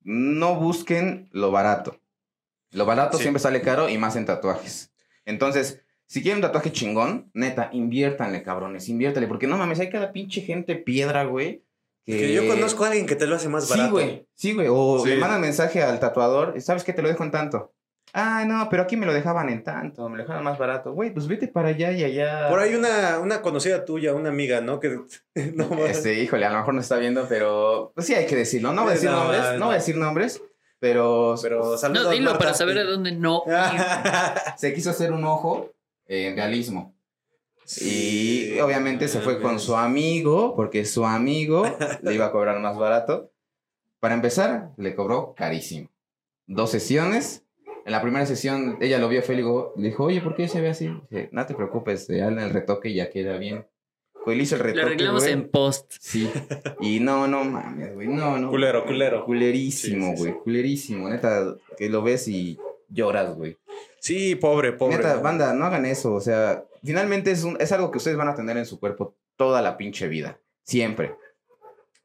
[0.03, 2.01] no busquen lo barato.
[2.73, 3.23] Lo barato Sí.
[3.25, 4.93] siempre sale caro y más en tatuajes.
[5.25, 9.29] Entonces, si quieren un tatuaje chingón, neta, inviértanle, cabrones, inviértanle.
[9.29, 11.62] Porque no mames, hay cada pinche gente piedra, güey.
[12.05, 13.92] Que, Que yo conozco a alguien que te lo hace más Sí, barato.
[13.92, 14.27] güey.
[14.35, 14.66] Sí, güey.
[14.68, 15.11] O Sí.
[15.11, 16.92] le mandan mensaje al tatuador, ¿sabes qué?
[16.92, 17.73] Te lo dejo en tanto.
[18.12, 20.92] Ah, no, pero aquí me lo dejaban en tanto, me lo dejaban más barato.
[20.94, 22.49] Güey, pues vete para allá y allá.
[22.49, 24.81] Por ahí una, una conocida tuya, una amiga, ¿no?
[24.81, 24.99] Que
[25.55, 25.90] no más.
[25.90, 28.73] Este, híjole, a lo mejor no está viendo, pero pues sí hay que decirlo.
[28.73, 29.59] No voy a decir No, nombres, no.
[29.59, 30.42] no voy a decir nombres,
[30.81, 32.05] pero, Pero saludos.
[32.07, 32.38] No, dilo Marta.
[32.40, 33.44] para saber a dónde no.
[34.57, 35.70] se quiso hacer un ojo
[36.11, 36.94] en realismo.
[37.64, 41.62] Sí, y obviamente se fue con su amigo, porque su amigo
[42.03, 43.31] le iba a cobrar más barato.
[44.01, 45.88] Para empezar, le cobró carísimo.
[46.46, 47.44] Dos sesiones.
[47.87, 50.49] En la primera sesión, ella lo vio feo y le dijo, le oye, ¿por qué
[50.49, 50.90] se ve así?
[51.11, 53.66] Dice, no te preocupes, ya en el retoque ya queda bien.
[54.25, 54.87] Pues le hizo el Lo retoque.
[54.87, 55.33] arreglamos güey.
[55.33, 55.92] en post.
[56.01, 56.29] Sí.
[56.81, 58.09] Y no, no mames, güey.
[58.09, 58.51] No, no.
[58.51, 59.25] Culero, culero.
[59.25, 60.35] Culerísimo, Sí, sí, güey.
[60.42, 61.09] Culerísimo.
[61.09, 63.57] Neta, que lo ves y lloras, güey.
[64.01, 64.97] Sí, pobre, pobre.
[64.97, 66.15] Neta, banda, no hagan eso.
[66.15, 69.15] O sea, finalmente es, un, es algo que ustedes van a tener en su cuerpo
[69.37, 70.41] toda la pinche vida.
[70.65, 71.15] Siempre.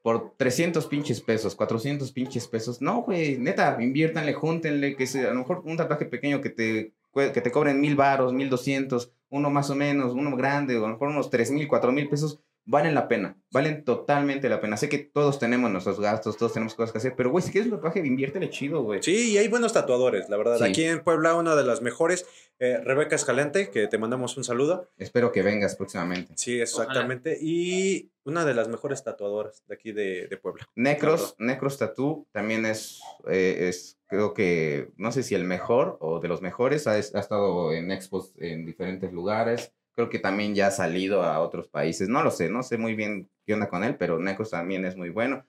[0.04, 2.82] Por 300 pinches pesos, 400 pinches pesos.
[2.82, 3.38] No, güey.
[3.38, 4.96] Neta, inviértanle, júntenle.
[4.96, 8.34] Que sea, a lo mejor un tatuaje pequeño que te, que te cobren mil baros,
[8.34, 9.12] mil doscientos.
[9.30, 12.10] Uno más o menos, uno grande, o a lo mejor unos tres mil, cuatro mil
[12.10, 12.40] pesos.
[12.67, 14.75] Valen la pena, valen totalmente la pena.
[14.75, 17.71] Sé que todos tenemos nuestros gastos, todos tenemos cosas que hacer, pero güey, si quieres
[17.71, 19.04] un tatuaje, inviértele chido, güey.
[19.04, 20.58] Sí, y hay buenos tatuadores, la verdad.
[20.58, 20.63] Sí.
[20.63, 22.25] Aquí en Puebla, una de las mejores,
[22.58, 24.89] eh, Rebeca Escalante, que te mandamos un saludo.
[24.97, 26.34] Espero que vengas próximamente.
[26.38, 27.38] Sí, exactamente.
[27.39, 30.67] Y una de las mejores tatuadoras de aquí de, de Puebla.
[30.73, 32.99] Necros, Necros Tattoo también es,
[33.30, 36.88] eh, es, creo que, no sé si el mejor o de los mejores.
[36.88, 39.71] Ha, ha estado en expos en diferentes lugares.
[39.96, 42.10] Creo que también ya ha salido a otros países.
[42.10, 44.96] No lo sé, no sé muy bien qué onda con él, pero Necros también es
[44.98, 45.46] muy bueno.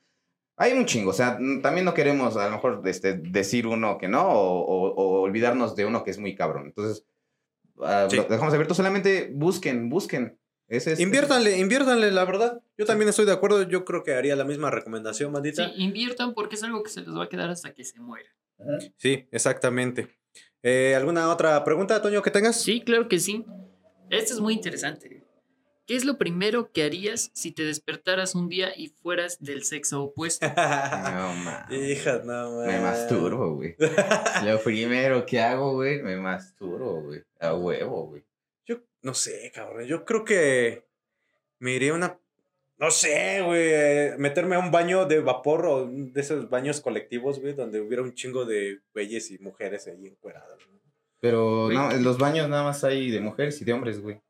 [0.57, 3.99] Hay un chingo, o sea, mm, también no queremos a lo mejor este, decir uno
[3.99, 6.67] que no o, o- o olvidarnos de uno que es muy cabrón.
[6.67, 7.05] Entonces,
[7.83, 8.17] ah, Sí.
[8.17, 10.39] lo dejamos abierto, solamente busquen, busquen.
[10.69, 12.61] Ese es, Inviértanle, inviértanle, la verdad.
[12.77, 13.63] Yo también estoy de acuerdo.
[13.65, 15.71] Yo creo que haría la misma recomendación, Sí, bandita.
[15.77, 18.29] inviertan porque es algo que se les va a quedar hasta que se muera.
[18.97, 20.09] Sí, exactamente.
[20.63, 22.61] Eh, ¿Alguna otra pregunta, Toño, que tengas?
[22.61, 23.45] Sí, claro que sí.
[24.11, 25.23] Esto es muy interesante.
[25.87, 30.03] ¿Qué es lo primero que harías si te despertaras un día y fueras del sexo
[30.03, 30.45] opuesto?
[30.57, 31.71] No, mames.
[31.71, 32.83] Hija, no, Me man.
[32.83, 33.77] masturbo, güey.
[34.45, 37.23] Lo primero que hago, güey, me masturbo, güey.
[37.39, 38.25] A huevo, güey.
[38.67, 39.87] Yo no sé, cabrón.
[39.87, 40.85] Yo creo que
[41.61, 42.19] Me iría a una.
[42.79, 44.19] No sé, güey.
[44.19, 48.13] Meterme a un baño de vapor o de esos baños colectivos, güey, donde hubiera un
[48.13, 50.59] chingo de güeyes y mujeres ahí encueradas.
[50.69, 50.77] ¿no?
[51.21, 54.21] Pero no, en los baños nada más hay de mujeres y de hombres, güey.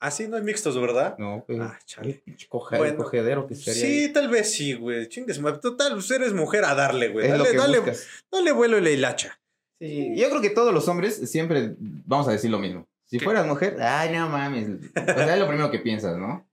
[0.00, 1.16] Ah, sí, no hay mixtos, ¿verdad?
[1.18, 1.60] No, güey.
[1.60, 2.20] Ah, chale.
[2.24, 4.12] Pinche coge- Bueno, cogedero que estaría Sí, ahí.
[4.12, 5.08] tal vez sí, güey.
[5.08, 5.40] Chingues.
[5.62, 7.24] Total, pues eres mujer a darle, güey.
[7.26, 8.06] Es lo Dale, que dale, buscas.
[8.30, 9.40] dale vuelo y la hilacha.
[9.80, 12.86] Sí, yo creo que todos los hombres siempre vamos a decir lo mismo.
[13.06, 13.24] Si ¿Qué?
[13.24, 14.68] fueras mujer, ay, no mames.
[14.68, 16.46] O sea, es lo primero que piensas, ¿no?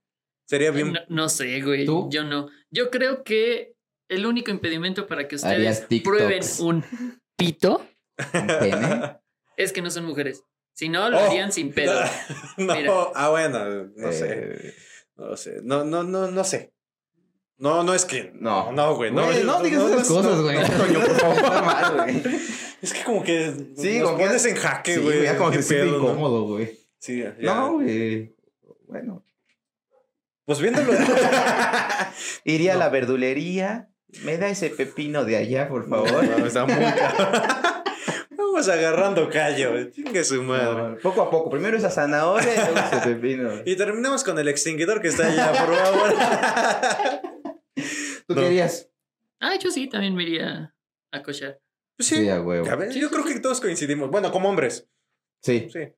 [0.48, 0.92] Sería bien.
[0.92, 1.84] No, no sé, güey.
[1.84, 2.08] ¿Tú?
[2.10, 2.48] Yo no.
[2.70, 3.74] Yo creo que
[4.08, 6.84] el único impedimento para que ustedes prueben un
[7.36, 7.86] pito
[8.34, 9.16] Un pene.
[9.56, 10.44] es que no son mujeres.
[10.74, 11.20] Si no, lo Oh.
[11.20, 12.00] harían sin pedo.
[12.56, 12.92] no, Mira.
[13.14, 14.28] ah, bueno, no sé.
[14.30, 14.74] Eh,
[15.16, 15.60] No sé.
[15.62, 16.72] No, no, no, no sé.
[17.58, 18.32] No, no es que.
[18.34, 18.72] No.
[18.72, 19.12] no, güey.
[19.12, 20.56] No, Güey, no, digas esas no, cosas, no, güey.
[20.58, 21.36] no, coño, por favor.
[21.44, 22.22] Está mal, güey.
[22.80, 23.52] Es que como que.
[23.76, 25.22] Sí, nos como que- pones en jaque, Sí, güey.
[25.22, 25.96] ya como que se ¿no?
[25.98, 26.76] incómodo, güey.
[26.98, 27.36] Sí, ya.
[27.40, 28.34] No, güey.
[28.88, 29.24] Bueno.
[30.44, 30.92] Pues viéndolo.
[32.44, 32.80] Iría No.
[32.80, 33.88] a la verdulería.
[34.24, 36.24] ¿Me da ese pepino de allá, por favor?
[36.24, 36.74] No, está muy
[38.68, 39.90] agarrando callo, güey.
[39.90, 40.90] Chingue su madre.
[40.94, 41.50] No, poco a poco.
[41.50, 43.50] Primero esa zanahoria y luego ese pepino.
[43.64, 46.14] Y terminamos con el extinguidor que está allá, por favor.
[48.26, 48.40] ¿Tú No.
[48.42, 48.88] querías?
[49.40, 50.74] Ah, yo sí, también me iría
[51.10, 51.60] a cochar.
[51.96, 52.28] Pues sí.
[52.28, 52.70] a huevo.
[52.70, 54.10] A ver, yo creo que todos coincidimos.
[54.10, 54.88] Bueno, como hombres.
[55.42, 55.68] Sí.
[55.72, 55.88] Sí.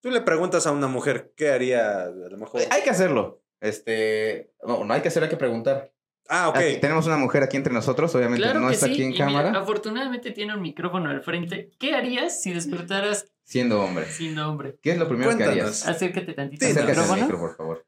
[0.00, 2.62] Tú le preguntas a una mujer qué haría, a lo mejor.
[2.70, 3.42] Hay que hacerlo.
[3.60, 4.52] Este.
[4.66, 5.92] No, no hay que hacer, hay que preguntar.
[6.28, 6.56] Ah, ok.
[6.56, 8.92] Aquí tenemos una mujer aquí entre nosotros, obviamente Claro no que está sí.
[8.92, 11.70] aquí en y mira, cámara, afortunadamente tiene un micrófono al frente.
[11.78, 14.04] ¿Qué harías si despertaras siendo hombre.
[14.06, 14.76] siendo hombre?
[14.82, 15.84] ¿Qué es lo primero que Cuéntanos.
[15.84, 15.88] harías?
[15.88, 17.22] Acércate tantito Sí, Acércate al micrófono.
[17.22, 17.86] micro, por favor.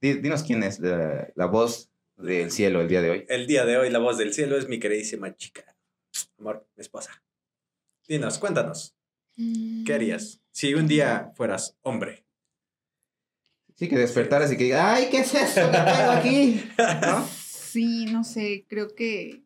[0.00, 3.26] Di- Dinos quién es la, la voz del cielo el día de hoy.
[3.28, 5.64] El día de hoy, la voz del cielo es mi queridísima chica.
[6.38, 7.22] Amor, mi esposa.
[8.06, 8.94] Dinos, cuéntanos.
[9.36, 12.24] ¿Qué harías si un día fueras hombre?
[13.74, 16.70] Sí, que despertaras y que digas, ¡ay, qué es eso que traigo aquí!
[17.02, 17.26] ¿No?
[17.70, 19.44] Sí, no sé, creo que.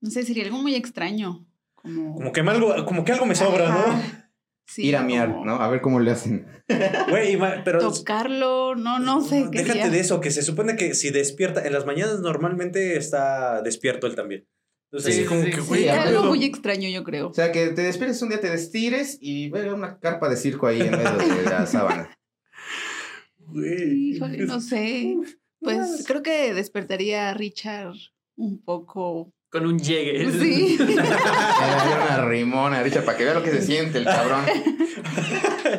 [0.00, 1.46] No sé, sería algo muy extraño.
[1.74, 4.22] Como, Como que, me algo, como que algo me sobra, ¿no?
[4.66, 5.54] Sí, Ir a miar, como ¿no?
[5.56, 6.46] A ver cómo le hacen.
[7.08, 7.80] Güey, pero.
[7.80, 9.48] Tocarlo, no, no sé.
[9.50, 13.60] qué Déjate de eso, que se supone que si despierta, en las mañanas normalmente está
[13.62, 14.46] despierto él también.
[14.90, 17.28] Entonces, Sí, así como sí, que, güey, Sí, ¿qué Sería algo muy extraño, yo creo.
[17.28, 20.66] O sea, que te despiertes un día, te destires y vea una carpa de circo
[20.66, 22.16] ahí en medio de la sábana.
[23.38, 24.14] Güey.
[24.14, 25.16] Híjole, no sé.
[25.62, 27.94] Pues creo que despertaría a Richard
[28.36, 29.32] un poco.
[29.50, 30.30] Con un llegue.
[30.32, 30.76] Sí.
[30.78, 34.44] Le daría una rimona, Richard, para que vea lo que se siente el cabrón.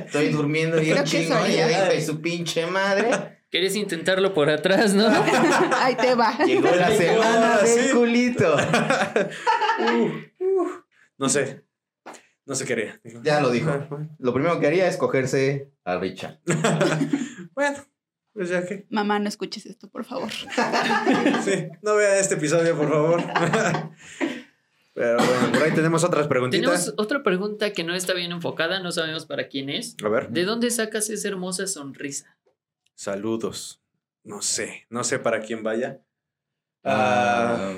[0.06, 3.40] Estoy durmiendo y eso chingón y ahí y su pinche madre.
[3.50, 5.06] Querías intentarlo por atrás, ¿no?
[5.80, 6.36] Ahí te va.
[6.44, 7.80] Llegó la Llegó, semana sí.
[7.82, 8.58] del culito.
[11.20, 11.64] No sé.
[12.48, 13.02] No sé qué haría.
[13.22, 13.70] Ya lo dijo.
[14.18, 16.40] Lo primero que haría es cogerse a Richard.
[17.54, 17.78] Bueno,
[18.34, 18.86] pues ya que.
[18.90, 20.30] Mamá, no escuches esto, por favor.
[21.44, 23.22] Sí, no vea este episodio, por favor.
[24.96, 26.62] Pero bueno, por ahí tenemos otras preguntitas.
[26.62, 29.96] Tenemos otra pregunta que no está bien enfocada, no sabemos para quién es.
[30.04, 30.30] A ver.
[30.30, 32.38] ¿De dónde sacas esa hermosa sonrisa?
[32.94, 33.82] Saludos.
[34.24, 36.00] No sé, no sé para quién vaya.
[36.84, 37.74] Ah, Ah,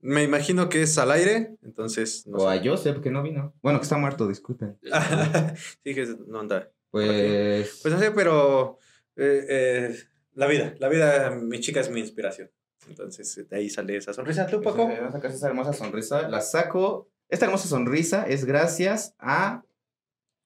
[0.00, 2.68] me imagino que es al aire, entonces no o a sé.
[2.68, 3.52] Joseph, que no vino.
[3.62, 4.78] Bueno, que está muerto, disculpen.
[5.84, 6.70] sí, que no anda.
[6.90, 7.80] Pues.
[7.82, 8.78] Pues no sé, pero
[9.16, 9.96] eh, eh,
[10.34, 12.50] la vida, la vida, mi chica es mi inspiración.
[12.88, 14.46] Entonces, de ahí sale esa sonrisa.
[14.46, 14.86] ¿Tú, Paco?
[14.86, 16.28] Pues, eh, sacar esa hermosa sonrisa.
[16.28, 17.08] La saco.
[17.28, 19.64] Esta hermosa sonrisa es gracias a.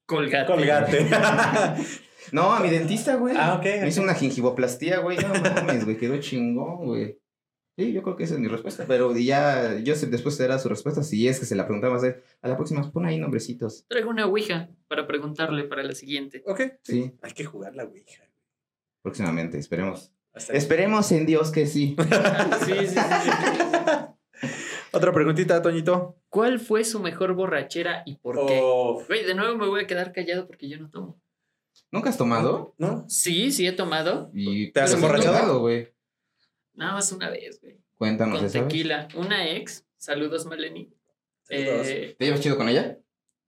[0.05, 0.51] Colgate.
[0.51, 1.07] Colgate.
[2.31, 3.35] No, a mi dentista, güey.
[3.35, 3.63] ah, ok.
[3.81, 5.17] Me hizo una gingivoplastía, güey.
[5.17, 5.97] No mames, güey.
[5.97, 7.17] Quedó chingón, güey.
[7.75, 8.85] Sí, yo creo que esa es mi respuesta.
[8.87, 11.01] Pero ya, yo sé, después te dará su respuesta.
[11.01, 13.85] Si es que se la preguntamos a a la próxima, pon ahí nombrecitos.
[13.87, 16.43] Traigo una ouija para preguntarle para la siguiente.
[16.45, 16.61] Ok.
[16.83, 18.28] Sí, Hay que jugar la Ouija.
[19.01, 20.13] Próximamente, esperemos.
[20.33, 21.95] Hasta- Esperemos en Dios que sí.
[22.65, 24.49] Sí, sí, sí, sí.
[24.91, 26.17] Otra preguntita, Toñito.
[26.29, 28.59] ¿Cuál fue su mejor borrachera y por qué?
[28.61, 31.21] Oh, Güey, de nuevo me voy a quedar callado porque yo no tomo.
[31.91, 32.73] ¿Nunca has tomado?
[32.77, 33.05] ¿No?
[33.07, 34.29] Sí, sí he tomado.
[34.33, 35.59] Y ¿Te has emborrachado?
[35.59, 35.89] güey.
[36.73, 37.79] Nada más una vez, güey.
[37.95, 39.07] Cuéntanos Con tequila.
[39.15, 39.85] Una ex.
[39.97, 40.91] Saludos, Maleni.
[41.43, 41.87] Saludos.
[41.87, 42.97] Eh, ¿Te llevas chido con ella?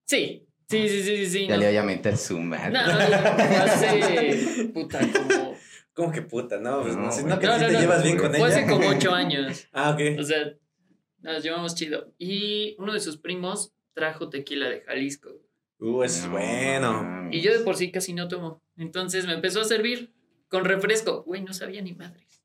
[0.06, 1.26] sí, sí, sí, sí, sí.
[1.28, 1.62] sí, Ya no.
[1.62, 2.72] le voy a meter su madre.
[2.72, 5.56] No, no, no, hace puta como.
[5.94, 6.58] ¿Cómo que puta?
[6.60, 8.30] No, pues no, No, si no que No, sí no, te no, llevas bien con
[8.34, 8.48] Fue ella.
[8.48, 9.68] hace como ocho años.
[9.74, 10.20] Ah, ok.
[10.20, 10.54] O sea,
[11.20, 12.14] nos llevamos chido.
[12.18, 15.30] Y uno de sus primos trajo tequila de Jalisco.
[15.80, 17.28] Uh, eso es No, bueno.
[17.32, 18.64] Y yo de por sí casi no tomo.
[18.78, 20.14] Entonces me empezó a servir
[20.48, 21.24] con refresco.
[21.24, 22.42] Güey, no sabía ni madres.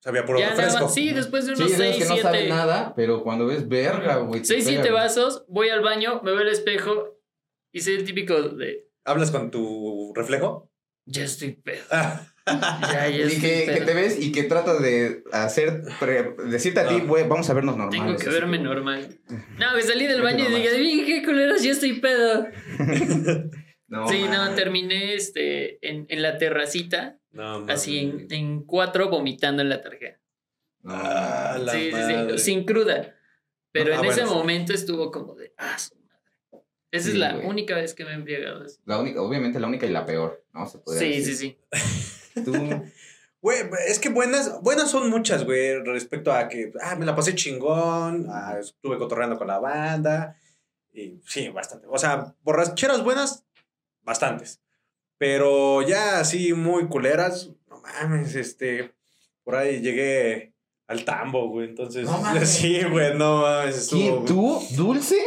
[0.00, 0.88] Sabía puro Ya refresco.
[0.88, 2.48] sí, después de Sí, unos los 6, que no sabe 7.
[2.48, 4.40] nada, pero cuando ves verga, güey.
[4.40, 5.02] te 6, pega, 7 güey.
[5.02, 7.11] vasos, voy al baño, me veo al espejo
[7.72, 8.88] y soy el típico de.
[9.04, 10.70] ¿Hablas con tu reflejo?
[11.06, 11.82] Ya estoy pedo.
[11.90, 16.34] Ah, Ya, ya Y estoy que, que te ves y que trato de hacer, pre-
[16.48, 17.06] decirte a ti, No.
[17.08, 18.16] güey, vamos a vernos normales.
[18.16, 19.18] Tengo que verme que- normal.
[19.58, 22.46] No, pues salí del baño y dije, "Bien, qué culeros, ya estoy pedo.
[23.88, 24.56] No, sí, no, mames.
[24.56, 30.18] terminé este, en, en la terracita, No, así en, en cuatro vomitando en la tarjeta.
[30.82, 32.38] No, Ah, la sí, sí, madre.
[32.38, 33.14] sí, sin cruda.
[33.70, 34.34] Pero Ah, en ese bueno, sí.
[34.38, 35.76] momento estuvo como de, ah,
[36.92, 37.46] Esa es Sí, la güey.
[37.46, 38.78] única vez que me he embriagado así.
[38.84, 40.66] La única, obviamente la única y la peor, ¿no?
[40.68, 41.58] Se podría Sí, sí, decir.
[42.34, 42.42] sí.
[42.44, 42.52] Tú,
[43.42, 47.34] Güey, es que buenas, buenas son muchas, güey, respecto a que, ah, me la pasé
[47.34, 50.36] chingón, ah, estuve cotorreando con la banda,
[50.92, 51.88] y sí, bastante.
[51.90, 53.44] O sea, borracheras buenas,
[54.02, 54.60] bastantes.
[55.18, 58.94] Pero ya así muy culeras, no mames, este,
[59.42, 60.54] por ahí llegué
[60.86, 62.48] al tambo, güey, entonces, No mames.
[62.48, 64.24] sí, güey, no mames, estuvo...
[64.24, 64.62] ¿Tú?
[64.76, 65.18] ¿Dulce?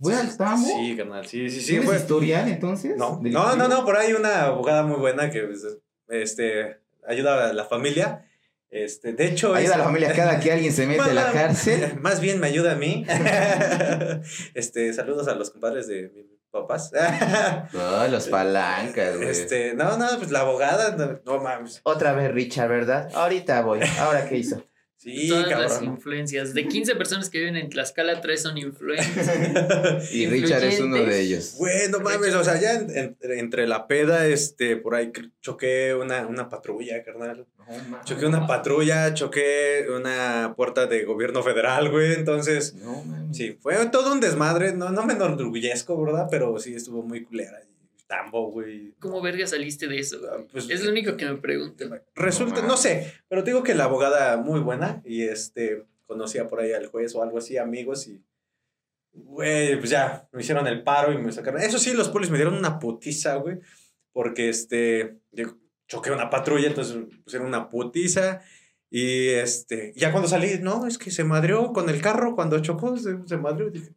[0.00, 0.66] ¿Fue al tambo?
[0.66, 1.96] Sí, carnal, sí, sí, sí, ¿Tienes fue...
[1.96, 2.96] historial entonces?
[2.96, 5.66] No, no, no, no, por ahí una abogada muy buena que pues,
[6.08, 8.24] este, ayuda a la familia.
[8.70, 11.98] Este, de hecho, Ayuda a la familia cada que alguien se mete a la cárcel.
[12.00, 13.04] Más bien me ayuda a mí.
[14.54, 16.92] este, saludos a los compadres de mis papás.
[17.74, 19.28] Oh, los palancas, güey.
[19.28, 21.80] este, no, no, pues la abogada, no, no mames.
[21.82, 23.10] Otra vez Richard, ¿verdad?
[23.14, 23.80] Ahorita voy.
[23.98, 24.62] ¿Ahora qué hizo?
[25.00, 25.94] Sí, Todas las cabrón.
[25.94, 26.54] influencias.
[26.54, 29.28] De 15 personas que viven en Tlaxcala, 3 son influencers.
[30.12, 31.54] Y Richard es uno de ellos.
[31.56, 35.94] Güey, no mames, o sea, ya en- en- entre la peda, este, por ahí choqué
[35.94, 37.46] una, una patrulla, carnal.
[38.04, 42.14] Choqué una patrulla, choqué una puerta de gobierno federal, güey.
[42.14, 44.72] Entonces, No, sí, fue todo un desmadre.
[44.72, 46.26] No, no me enorgullezco, ¿verdad?
[46.28, 47.60] Pero sí estuvo muy culera.
[48.08, 48.94] Tambo, güey.
[48.98, 50.18] ¿Cómo verga saliste de eso?
[50.32, 51.84] Ah, Pues, Es lo único que me pregunto.
[52.16, 56.60] Resulta, No sé, pero te digo que la abogada muy buena y este conocía por
[56.60, 58.24] ahí al juez o algo así, amigos y
[59.12, 61.60] güey, pues ya me hicieron el paro y me sacaron.
[61.60, 63.58] Eso sí, los polis me dieron una putiza, güey,
[64.12, 68.40] porque este yo choqué una patrulla, entonces pusieron una putiza
[68.90, 72.96] y este ya cuando salí, no, es que se madreó con el carro cuando chocó,
[72.96, 73.92] se, se madreó, dije,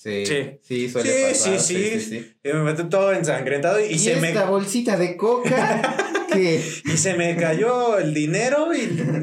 [0.00, 0.58] Sí, Sí.
[0.62, 1.58] sí, suele Sí, pasar.
[1.60, 2.32] sí, sí.
[2.44, 5.96] y me metí todo ensangrentado y, ¿Y, se me esta bolsita de coca?
[6.32, 6.62] ¿Qué?
[6.84, 8.82] Y se me cayó el dinero y,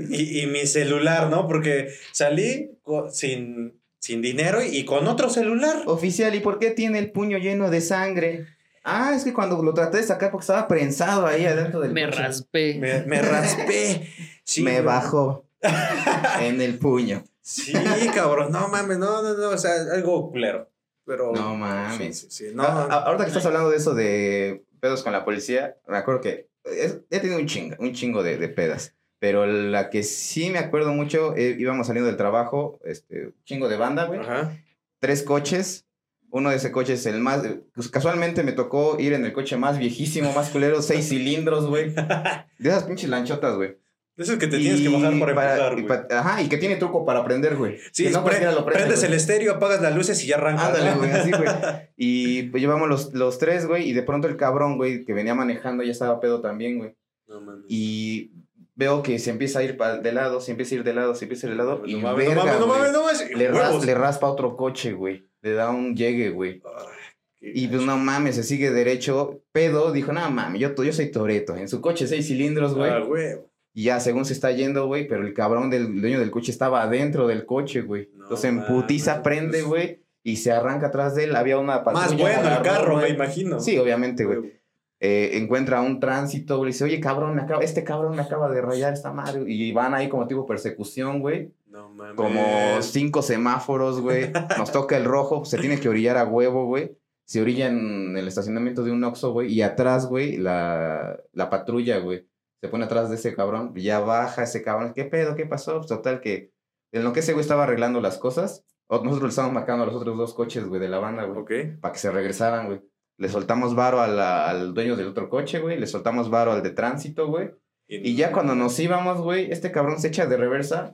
[0.09, 1.47] y, y mi celular, ¿no?
[1.47, 2.71] Porque salí
[3.13, 5.83] sin, sin dinero y con otro celular.
[5.85, 8.45] Oficial, ¿y por qué tiene el puño lleno de sangre?
[8.83, 12.03] Ah, es que cuando lo traté de sacar porque estaba prensado ahí adentro del Me
[12.05, 12.19] coche.
[12.19, 12.75] raspé.
[12.81, 14.09] Me, me raspé.
[14.43, 15.47] Sí, Me bajó
[16.41, 17.23] en el puño.
[17.45, 17.73] Sí,
[18.13, 18.51] cabrón.
[18.51, 19.49] No mames, no, no, no.
[19.49, 20.67] O sea, algo culero.
[21.05, 21.31] Pero.
[21.33, 21.97] No mames.
[21.97, 22.63] Sí, sí, sí, no.
[22.63, 26.21] A- a- ahorita que estás hablando de eso de pedos con la policía, me acuerdo
[26.21, 28.95] que es- he tenido un chingo, un chingo de, de pedas.
[29.19, 33.77] Pero la que sí me acuerdo mucho, eh, íbamos saliendo del trabajo, este, chingo de
[33.77, 34.19] banda, güey.
[34.21, 34.57] Ajá.
[34.99, 35.85] Tres coches.
[36.31, 37.43] Uno de ese coche es el más.
[37.75, 41.91] pues, casualmente me tocó ir en el coche más viejísimo, más culero, seis cilindros, güey.
[42.59, 43.77] De esas pinches lanchotas, güey.
[44.17, 46.57] Eso es que te tienes que bajar para para- empezar, y pa- Ajá, y que
[46.57, 47.77] tiene truco para prender, güey.
[47.91, 49.11] Sí, que no pre- lo prende, prendes güey.
[49.11, 50.67] el estéreo, apagas las luces y ya arranca.
[50.67, 51.49] Ándale, güey, así, güey.
[51.97, 55.35] Y pues llevamos los, los tres, güey, y de pronto el cabrón, güey, que venía
[55.35, 56.95] manejando ya estaba pedo también, güey.
[57.27, 57.65] No mames.
[57.67, 58.31] Y
[58.75, 61.25] veo que se empieza a ir de lado, se empieza a ir de lado, se
[61.25, 61.79] empieza a ir de lado.
[61.79, 63.31] No y mames, no mames, no mames, no mames.
[63.35, 65.27] Le, ras- le raspa otro coche, güey.
[65.41, 66.61] Le da un llegue, güey.
[66.65, 69.41] Ay, Y pues no mames, se sigue derecho.
[69.51, 71.55] Pedo dijo, no mames, yo, yo soy Toreto.
[71.55, 72.91] En su coche seis cilindros, güey.
[72.91, 73.35] Ah, güey.
[73.77, 76.81] Y ya según se está yendo, güey, pero el cabrón del dueño del coche estaba
[76.81, 78.09] adentro del coche, güey.
[78.15, 81.35] No Entonces en putiza prende, güey, y se arranca atrás de él.
[81.35, 82.07] Había una patrulla.
[82.07, 83.59] Más bueno el carro, me imagino.
[83.59, 84.53] Sí, obviamente, güey.
[85.01, 88.61] Eh, encuentra un tránsito, güey, dice, oye, cabrón, me acaba, este cabrón me acaba de
[88.61, 89.43] rayar esta madre.
[89.45, 91.51] Y van ahí como tipo persecución, güey.
[91.67, 92.15] No mames.
[92.15, 94.31] Como cinco semáforos, güey.
[94.57, 96.95] Nos toca el rojo, se tiene que orillar a huevo, güey.
[97.25, 99.51] Se orilla en el estacionamiento de un Oxxo, güey.
[99.51, 102.25] Y atrás, güey, la, la patrulla, güey.
[102.61, 103.73] Se pone atrás de ese cabrón.
[103.75, 104.93] y Ya baja ese cabrón.
[104.95, 105.35] ¿Qué pedo?
[105.35, 105.75] ¿Qué pasó?
[105.77, 106.51] Pues, total que
[106.91, 109.95] en lo que ese güey estaba arreglando las cosas, nosotros le estábamos marcando a los
[109.95, 111.39] otros dos coches, güey, de la banda, güey.
[111.39, 111.79] Ok.
[111.81, 112.81] Para que se regresaran, güey.
[113.17, 115.79] Le soltamos varo a la- al dueño del otro coche, güey.
[115.79, 117.51] Le soltamos varo al de tránsito, güey.
[117.87, 120.93] Y ya cuando nos íbamos, güey, este cabrón se echa de reversa.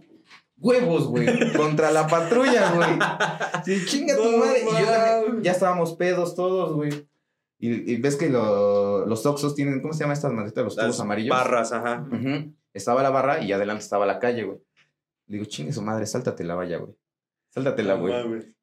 [0.57, 1.25] Huevos, güey.
[1.55, 2.89] contra la patrulla, güey.
[3.65, 4.61] Sí, chinga tu madre.
[4.61, 7.07] Y yo ya estábamos pedos todos, güey.
[7.63, 10.63] Y, y ves que lo- los Oxxos tienen, ¿cómo se llama estas malditas?
[10.63, 11.29] Los Las tubos amarillos.
[11.37, 12.05] Barras, ajá.
[12.73, 14.57] Estaba la barra y adelante estaba la calle, güey.
[15.27, 16.93] Le digo, chingue su madre, sáltate la valla, güey.
[17.53, 18.13] Sáltatela, güey.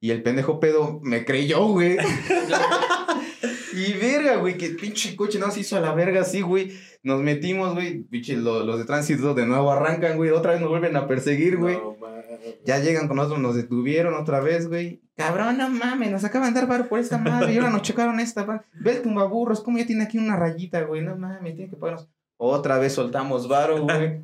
[0.01, 1.96] Y el pendejo pedo me creyó, güey.
[3.74, 6.72] y verga, güey, que pinche coche no se hizo a la verga así, güey.
[7.03, 8.03] Nos metimos, güey.
[8.05, 10.30] Pinche, lo- los de tránsito de nuevo arrancan, güey.
[10.30, 11.76] Otra vez nos vuelven a perseguir, güey.
[11.76, 11.96] No.
[12.64, 15.03] Ya llegan con nosotros, nos detuvieron otra vez, güey.
[15.16, 17.53] Cabrón, no mames, nos acaban de dar bar por esta madre.
[17.53, 18.64] Y ahora nos chocaron esta, madre.
[18.74, 21.03] Ve el tumbaburros, como ya tiene aquí una rayita, güey.
[21.03, 22.09] No mames, tiene que pagarnos.
[22.36, 24.22] Otra vez soltamos varo, güey.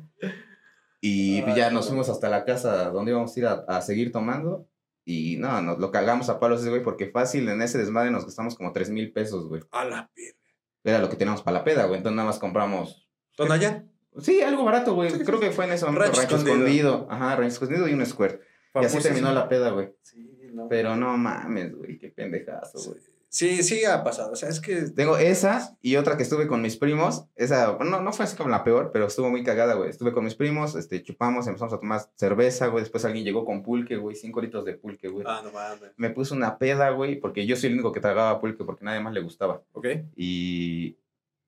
[1.01, 4.67] Y ya nos fuimos hasta la casa donde íbamos a ir a, a seguir tomando.
[5.03, 8.25] Y no, nos lo cagamos a palos ese güey, porque fácil en ese desmadre nos
[8.25, 9.61] gastamos como 3 mil pesos, güey.
[9.71, 10.39] A la verga.
[10.83, 11.97] Era lo que teníamos para la peda, güey.
[11.97, 13.07] Entonces nada más compramos.
[13.35, 13.91] ¿Tonayán?
[14.19, 15.11] Sí, algo barato, güey.
[15.11, 16.05] Creo que fue en ese momento.
[16.05, 16.67] Rancho Rancho, escondido.
[16.67, 17.07] escondido.
[17.09, 18.41] Ajá, rancho escondido y un square.
[18.75, 19.93] Y así terminó la peda, güey.
[20.01, 20.67] Sí, no.
[20.67, 21.97] Pero no mames, güey.
[21.97, 23.01] Qué pendejazo, güey.
[23.35, 24.31] Sí, sí ha pasado.
[24.31, 24.83] O sea, es que.
[24.91, 27.25] Tengo esa y otra que estuve con mis primos.
[27.35, 29.89] Esa, no, no fue así como la peor, pero estuvo muy cagada, güey.
[29.89, 32.83] Estuve con mis primos, este, chupamos, empezamos a tomar cerveza, güey.
[32.83, 34.15] Después alguien llegó con pulque, güey.
[34.15, 35.25] Cinco litros de pulque, güey.
[35.27, 35.91] Ah, no mames.
[35.97, 39.01] Me puse una peda, güey, porque yo soy el único que tragaba pulque porque nadie
[39.01, 39.61] más le gustaba.
[39.73, 39.87] ¿Ok?
[40.15, 40.97] Y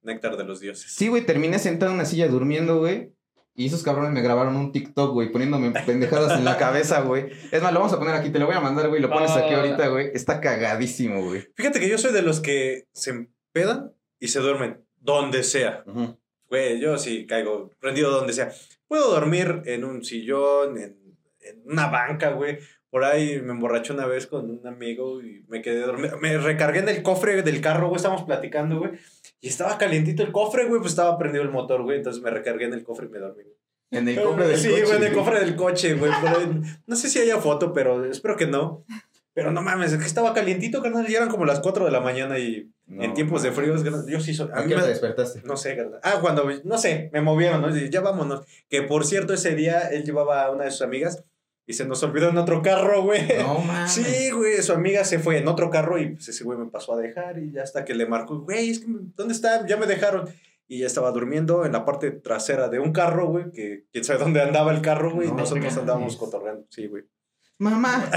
[0.07, 0.91] Néctar de los dioses.
[0.91, 3.11] sí, güey, terminé sentado en una silla durmiendo, güey.
[3.59, 7.27] Y esos cabrones me grabaron un TikTok, güey, poniéndome pendejadas en la cabeza, güey.
[7.51, 9.01] Es más, lo vamos a poner aquí, te lo voy a mandar, güey.
[9.01, 9.57] Lo pones aquí Ah.
[9.61, 10.11] ahorita, güey.
[10.13, 11.45] Está cagadísimo, güey.
[11.55, 15.83] Fíjate que yo soy de los que se empedan y se duermen donde sea.
[16.49, 18.51] Güey, yo sí caigo prendido donde sea.
[18.87, 20.95] Puedo dormir en un sillón, en,
[21.41, 22.59] en una banca, güey.
[22.89, 26.17] Por ahí me emborraché una vez con un amigo y me quedé dormido.
[26.19, 27.97] Me recargué en el cofre del carro, güey.
[27.97, 28.91] Estábamos platicando, güey.
[29.39, 30.79] Y estaba calientito el cofre, güey.
[30.79, 31.97] Pues estaba prendido el motor, güey.
[31.97, 33.43] Entonces me recargué en el cofre y me dormí.
[33.43, 33.55] güey.
[33.91, 34.83] En el cofre del sí, coche.
[34.83, 36.11] güey, en el cofre del coche, güey.
[36.85, 38.83] No sé si haya foto, pero espero que no.
[39.33, 41.05] Pero no mames, es que estaba calientito, carnal.
[41.07, 43.75] Ya eran como las 4 de la mañana y No, en tiempos de frío,
[44.07, 44.49] yo sí soy.
[44.51, 45.41] ¿A qué hora te me, despertaste?
[45.45, 45.99] no sé, carnal.
[46.01, 47.77] Ah, cuando, no sé, me movieron, ¿no?
[47.77, 48.43] Y ya vámonos.
[48.67, 51.23] Que por cierto, ese día él llevaba a una de sus amigas
[51.69, 53.21] y se nos olvidó en otro carro, güey.
[53.39, 53.91] No mames.
[53.91, 56.93] Sí, güey, su amiga se fue en otro carro y pues ese güey me pasó
[56.93, 59.67] a dejar y ya hasta que le marcó, güey, es que, ¿dónde está?
[59.67, 60.27] Ya me dejaron.
[60.69, 64.19] Y ya estaba durmiendo en la parte trasera de un carro, güey, que quién sabe
[64.19, 65.77] dónde andaba el carro, güey, y No nosotros mames.
[65.77, 66.65] andábamos cotorreando.
[66.69, 67.03] Sí, güey.
[67.59, 68.09] Mamá,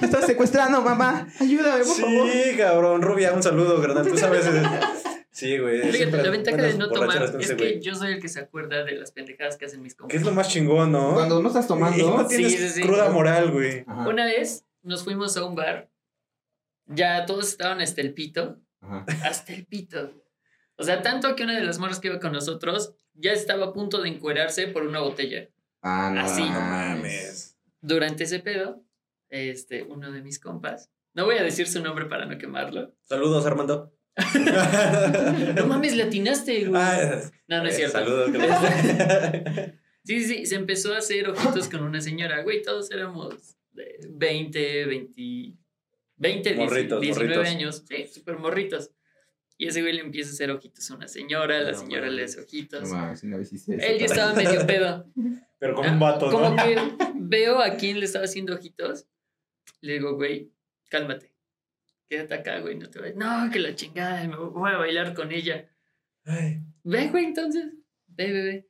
[0.00, 1.28] me estás secuestrando, mamá.
[1.40, 2.28] Ayúdame, por favor.
[2.30, 4.06] Sí, cabrón, Rubia, un saludo, carnal.
[4.06, 4.44] Tú sabes.
[5.38, 5.80] Sí, güey.
[5.92, 7.80] Fíjate, la ventaja de no tomar es que güey.
[7.80, 10.16] yo soy el que se acuerda de las pendejadas que hacen mis Que compas.
[10.16, 11.14] es lo más chingón, ¿no?
[11.14, 12.16] Cuando no estás Y tomando.
[12.18, 12.82] no tienes Sí, sí, sí.
[12.82, 13.84] cruda moral, güey.
[13.86, 15.88] Una vez nos fuimos a un bar,
[16.86, 19.04] ya todos estaban hasta el pito, ajá.
[19.24, 20.12] hasta el pito.
[20.76, 23.72] O sea, tanto que una de las morras que iba con nosotros ya estaba a
[23.72, 25.48] punto de encuerarse por una botella.
[25.82, 26.20] Ah, no.
[26.20, 26.42] Así.
[26.42, 27.02] No mames.
[27.02, 27.56] mames.
[27.80, 28.82] Durante ese pedo,
[29.28, 32.92] este, uno de mis compas, no voy a decir su nombre para no quemarlo.
[33.04, 33.92] Saludos, Armando.
[35.56, 36.80] No mames, le atinaste, güey.
[36.82, 37.98] Ah, No, no es eh, cierto.
[37.98, 38.30] Saludos.
[38.30, 39.74] carnal.
[40.04, 43.98] Sí, sí, sí, se empezó a hacer ojitos con una señora, güey, todos éramos de
[44.08, 45.54] 20, 20,
[46.16, 47.54] 20, Morritos, 19 morritos.
[47.54, 48.90] años, sí, súper morritos.
[49.58, 52.12] Y ese güey le empieza a hacer ojitos a una señora, la No señora le
[52.22, 52.30] mames.
[52.32, 52.88] hace ojitos.
[52.88, 53.86] No mames, si no hiciste eso.
[53.86, 55.06] Él ya estaba medio pedo.
[55.58, 56.56] Pero con un vato, Como ¿no?
[56.56, 56.76] que
[57.16, 59.04] veo a quién le estaba haciendo ojitos.
[59.82, 60.50] Le digo, güey,
[60.88, 61.34] cálmate.
[62.08, 63.16] Quédate acá, güey, no te vayas.
[63.16, 65.68] No, que la chingada, me voy a bailar con ella.
[66.24, 67.66] Ay, Ve, güey, entonces.
[68.06, 68.68] Ve, ve, ve.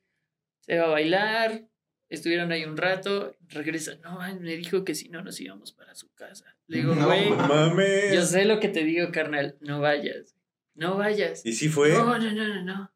[0.61, 1.65] Se va a bailar.
[2.09, 3.35] Estuvieron ahí un rato.
[3.49, 3.95] Regresa.
[4.03, 6.57] No, me dijo que si no nos íbamos para su casa.
[6.67, 8.13] Le digo, No, güey, mames.
[8.13, 9.57] yo sé lo que te digo, carnal.
[9.61, 10.35] No vayas.
[10.75, 11.45] No vayas.
[11.45, 11.89] ¿Y sí fue?
[11.93, 12.91] No, no, no, no, no.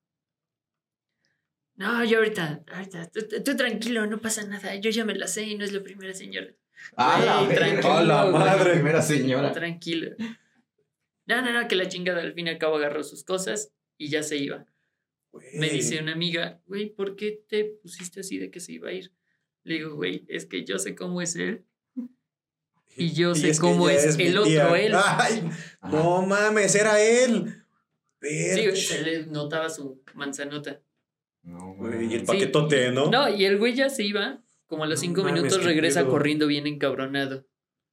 [1.75, 4.75] No, yo ahorita, ahorita, tú, tú- tú tranquilo, no pasa nada.
[4.75, 6.53] Yo ya me la sé y no es la primera señora.
[6.95, 8.34] Ah, la tranquilo, A la güey.
[8.43, 8.73] madre.
[8.73, 9.51] Primera señora.
[9.51, 10.11] Tranquilo.
[11.25, 14.09] No, no, no, que la chingada al fin y al cabo agarró sus cosas y
[14.09, 14.65] ya se iba.
[15.55, 18.93] Me dice una amiga, güey, ¿por qué te pusiste así de que se iba a
[18.93, 19.11] ir?
[19.63, 21.63] Le digo, güey, es que yo sé cómo es él.
[22.95, 24.93] y yo sé es cómo es el otro él.
[24.95, 25.49] Ay,
[25.89, 27.63] no mames, era él.
[28.21, 30.81] Sí, se le notaba su manzanota.
[31.41, 33.09] No, Güey, y el paquetote, ¿no?
[33.09, 34.42] No, y el güey ya se iba.
[34.68, 37.45] Como a los No cinco mames, minutos regresa corriendo bien encabronado.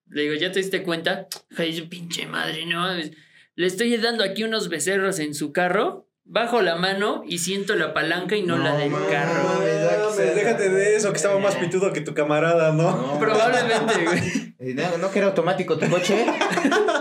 [0.09, 1.29] Le digo, ¿ya te diste cuenta?
[1.57, 2.81] Ay, pinche madre, no.
[2.81, 3.13] mames.
[3.57, 6.07] Le estoy dando aquí unos becerros en su carro.
[6.25, 9.09] Bajo la mano y siento la palanca y no, la del mames.
[9.11, 9.43] carro.
[9.43, 12.91] No mames, déjate de eso, que estaba más pitudo que tu camarada, ¿no?
[12.97, 14.51] No, Probablemente, güey.
[14.61, 16.27] Eh, No, no que era automático tu coche.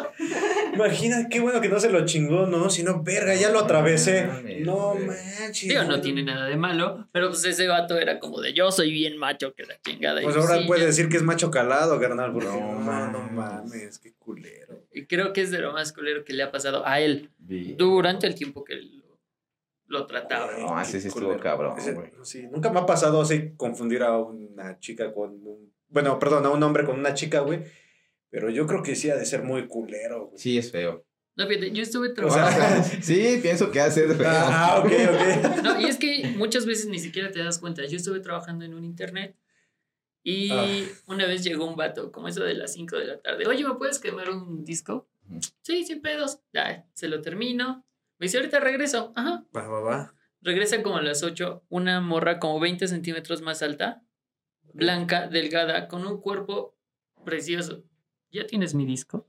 [0.85, 2.69] Imagina, qué bueno que no se lo chingó, ¿no?
[2.69, 4.27] Si no, verga, ya lo atravesé.
[4.61, 5.69] No manches.
[5.69, 8.91] Digo, no tiene nada de malo, pero pues ese vato era como de yo soy
[8.91, 10.21] bien macho que la chingada.
[10.21, 10.87] Pues pues ahora sí, puede ya.
[10.87, 13.99] decir que es macho calado, carnal, porque No no, no, no mames.
[13.99, 14.85] qué culero.
[14.93, 17.29] Y creo que es de lo más culero que le ha pasado a él
[17.77, 19.19] durante el tiempo que lo,
[19.87, 20.51] lo trataba.
[20.57, 24.79] No, ese sí estuvo cabrón, Ese- sí, nunca me ha pasado así confundir a una
[24.79, 25.73] chica con un.
[25.91, 27.61] Bueno, perdón, a un hombre con una chica, güey.
[28.29, 30.37] Pero yo creo que sí ha de ser muy culero, güey.
[30.37, 31.05] Sí, es feo.
[31.35, 32.83] No, fíjate, yo estuve O trabajando.
[32.83, 34.27] sea- sí, pienso que hace feo.
[34.29, 35.61] Ah, ok, ok.
[35.63, 37.85] No, y es que muchas veces ni siquiera te das cuenta.
[37.85, 39.35] Yo estuve trabajando en un internet
[40.23, 40.67] y Ah.
[41.07, 43.47] una vez llegó un vato, como eso de las 5 de la tarde.
[43.47, 45.09] Oye, ¿me puedes quemar un disco?
[45.61, 46.39] Sí, sin pedos.
[46.53, 47.85] Ya, se lo termino.
[48.17, 49.13] Me dice, ahorita regreso.
[49.15, 49.45] Ajá.
[49.55, 50.13] Va, va, va.
[50.41, 54.03] regresa como a las 8, una morra como 20 centímetros más alta,
[54.73, 56.77] blanca, delgada, con un cuerpo
[57.23, 57.83] precioso.
[58.31, 59.27] ¿Ya tienes mi disco?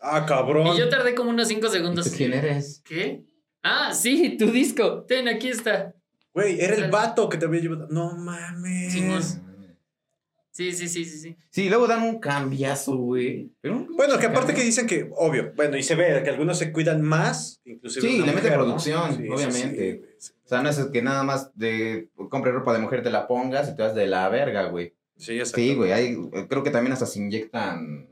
[0.00, 0.68] Ah, cabrón.
[0.68, 2.08] Y yo tardé como unos 5 segundos.
[2.10, 2.82] ¿Quién eres?
[2.84, 3.24] ¿Qué?
[3.62, 5.04] Ah, sí, tu disco.
[5.04, 5.94] Ten, aquí está.
[6.32, 7.88] Güey, era el vato que te había llevado.
[7.90, 8.92] No mames.
[8.92, 9.22] Simón.
[10.58, 11.36] Sí, sí, sí, sí, sí.
[11.50, 13.52] Sí, luego dan un cambiazo, güey.
[13.62, 17.00] Bueno, que aparte que dicen que, obvio, bueno, y se ve que algunos se cuidan
[17.00, 18.08] más, inclusive.
[18.08, 20.02] Sí, le mete producción, Sí, sí, obviamente.
[20.18, 20.32] sí, sí.
[20.44, 23.68] O sea, no es que nada más de compre ropa de mujer, te la pongas
[23.68, 24.96] y te vas de la verga, güey.
[25.18, 25.92] Sí, Sí, güey.
[25.92, 26.16] Hay,
[26.48, 28.08] creo que también hasta se inyectan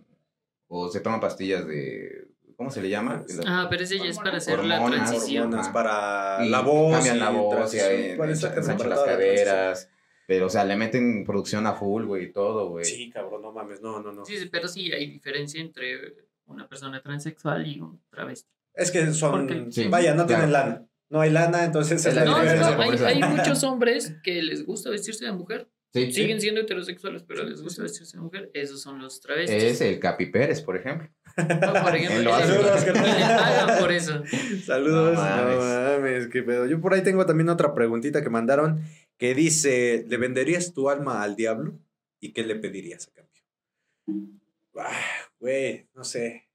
[0.69, 2.29] o se toman pastillas de.
[2.57, 3.25] ¿Cómo se le llama?
[3.47, 5.45] Ah, pero ese ya es para hacer la transición.
[5.45, 6.95] Hormonas para Y la voz.
[6.95, 9.91] Cambian la voz y ensanchan para las caderas.
[10.27, 12.85] Pero, o sea, le meten producción a full, güey, y todo, güey.
[12.85, 14.25] Sí, cabrón, no mames, no, no, no.
[14.25, 18.49] Sí, sí, pero sí hay diferencia entre una persona transexual y un travesti.
[18.75, 19.71] Es que son.
[19.71, 20.27] Sí, vaya, no claro.
[20.27, 20.87] tienen lana.
[21.09, 23.07] No hay lana, entonces es la No, no, diferencia.
[23.07, 25.69] hay, hay muchos hombres que les gusta vestirse de mujer.
[25.95, 26.13] Sí, sí.
[26.13, 28.51] Siguen siendo heterosexuales, pero les gusta vestirse de mujer.
[28.53, 29.63] Esos son los travestis.
[29.63, 31.09] Es el Capi Pérez, por ejemplo.
[31.39, 34.23] No, por ejemplo, pagan por eso.
[34.65, 35.15] Saludos.
[35.15, 35.59] No No mames.
[35.59, 36.27] mames.
[36.29, 36.67] qué pedo.
[36.67, 38.83] Yo por ahí tengo también otra preguntita que mandaron
[39.19, 41.79] que dice: ¿Le venderías tu alma al diablo?
[42.21, 44.35] ¿Y qué le pedirías a cambio?
[44.79, 44.91] Ah,
[45.39, 46.49] Güey, no sé.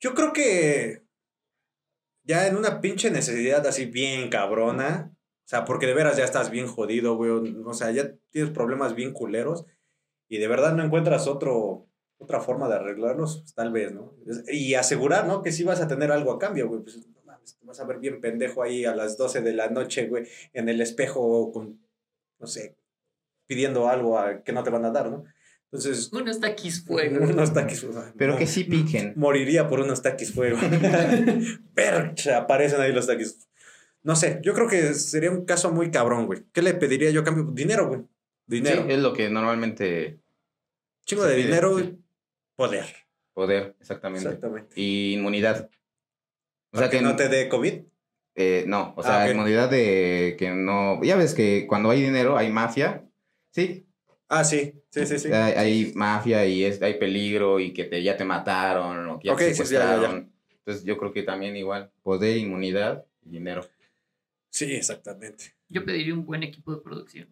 [0.00, 1.02] Yo creo que
[2.24, 5.11] ya en una pinche necesidad así bien cabrona.
[5.52, 7.30] O sea, porque de veras ya estás bien jodido, güey.
[7.66, 9.66] O sea, ya tienes problemas bien culeros.
[10.26, 11.86] Y de verdad no encuentras otro,
[12.16, 14.14] otra forma de arreglarlos, pues, tal vez, ¿no?
[14.50, 15.42] Y asegurar, ¿no?
[15.42, 16.80] Que sí vas a tener algo a cambio, güey.
[16.80, 19.68] Pues no mames, te vas a ver bien pendejo ahí a las 12 de la
[19.68, 21.82] noche, güey, en el espejo con,
[22.38, 22.78] no sé,
[23.46, 25.24] pidiendo algo a, que no te van a dar, ¿no?
[25.70, 27.22] Entonces, Unos taquis fuego.
[27.30, 27.86] unos taquis.
[28.16, 29.12] Pero no, que sí piquen.
[29.16, 30.56] Moriría por unos taquis fuego.
[31.74, 33.50] Percha, aparecen ahí los taquis.
[34.02, 36.42] No sé, yo creo que sería un caso muy cabrón, güey.
[36.52, 37.44] ¿Qué le pediría yo a cambio?
[37.44, 38.00] Dinero, güey.
[38.46, 38.84] Dinero.
[38.86, 40.18] Sí, es lo que normalmente.
[41.04, 41.98] Chingo de dinero y
[42.56, 42.86] poder.
[43.32, 44.26] Poder, exactamente.
[44.26, 44.72] Exactamente.
[44.80, 45.70] Y inmunidad.
[46.72, 47.74] O sea que, que no te dé COVID.
[48.34, 51.02] Eh, no, o sea, Ah, inmunidad de que no.
[51.02, 53.04] Ya ves que cuando hay dinero hay mafia.
[53.50, 53.86] Sí,
[54.28, 55.30] Ah, sí, sí, sí, sí.
[55.30, 59.28] hay, hay mafia y es, hay peligro y que te, ya te mataron o que
[59.28, 59.92] ya te sí, sí, ya, ya, ya.
[59.92, 60.32] secuestraron.
[60.50, 63.60] Entonces yo creo que también igual, poder, inmunidad y dinero.
[64.52, 65.54] Sí, exactamente.
[65.68, 67.28] Yo pediría un buen equipo de producción.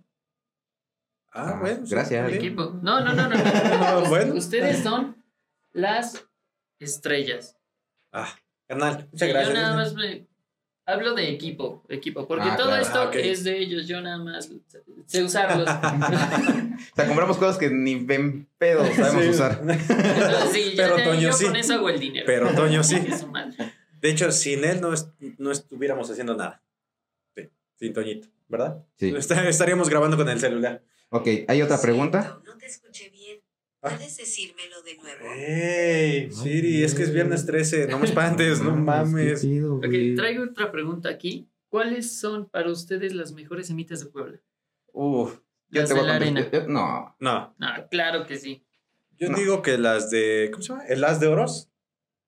[1.32, 1.82] Ah, Ah, bueno.
[1.88, 2.32] gracias.
[2.32, 2.78] Equipo.
[2.82, 3.36] No, no, no, no.
[4.08, 4.34] Bueno.
[4.34, 5.22] Ustedes son
[5.72, 6.26] las
[6.78, 7.56] estrellas.
[8.12, 8.34] Ah,
[8.66, 9.54] carnal, Sí, muchas gracias.
[9.54, 10.26] Yo nada más me-
[10.86, 12.82] hablo de equipo, equipo, porque Ah, todo claro.
[12.82, 13.86] esto Ah, es de ellos.
[13.86, 14.50] Yo nada más
[15.06, 15.68] sé usarlos.
[16.92, 19.28] O sea, compramos cosas que ni ven pedo sabemos Sí.
[19.30, 19.60] usar.
[19.68, 21.44] Entonces, sí, ya Pero Toño yo sí.
[21.44, 22.24] con eso hago el dinero.
[22.26, 22.96] Pero Toño sí.
[24.00, 26.62] De hecho, sin él no, es- no estuviéramos haciendo nada.
[27.80, 28.84] Sí, sin Toñito, ¿verdad?
[28.96, 29.08] Sí.
[29.16, 30.84] Está- estaríamos grabando con el celular.
[31.08, 32.40] Ok, ¿hay otra pregunta?
[32.46, 33.40] No te escuché bien.
[33.82, 33.88] Ah.
[33.96, 35.24] ¿Puedes decírmelo de nuevo?
[35.34, 36.30] ¡Ey!
[36.30, 37.86] Siri, es que es viernes 13.
[37.88, 39.42] No me espantes, no mames.
[39.42, 41.48] Ok, traigo otra pregunta aquí.
[41.70, 44.38] ¿Cuáles son para ustedes las mejores semitas de Puebla?
[44.92, 45.38] Uf,
[45.70, 46.50] yo Las te de voy a la arena.
[46.50, 48.62] yo- No, No, No, claro que sí.
[49.18, 49.38] yo No.
[49.38, 50.50] digo que las de.
[50.52, 50.84] ¿Cómo se llama?
[50.86, 51.70] ¿El as de oros?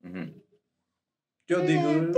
[0.02, 0.32] Ujú.
[1.48, 2.12] Yo digo.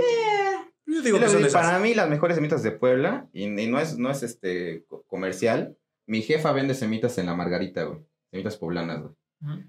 [0.87, 3.97] Yo digo que son para mí las mejores semitas de Puebla, y, y no es,
[3.97, 5.77] no es este co- comercial,
[6.07, 7.99] mi jefa vende semitas en la Margarita, güey.
[8.31, 9.13] Semitas poblanas, güey.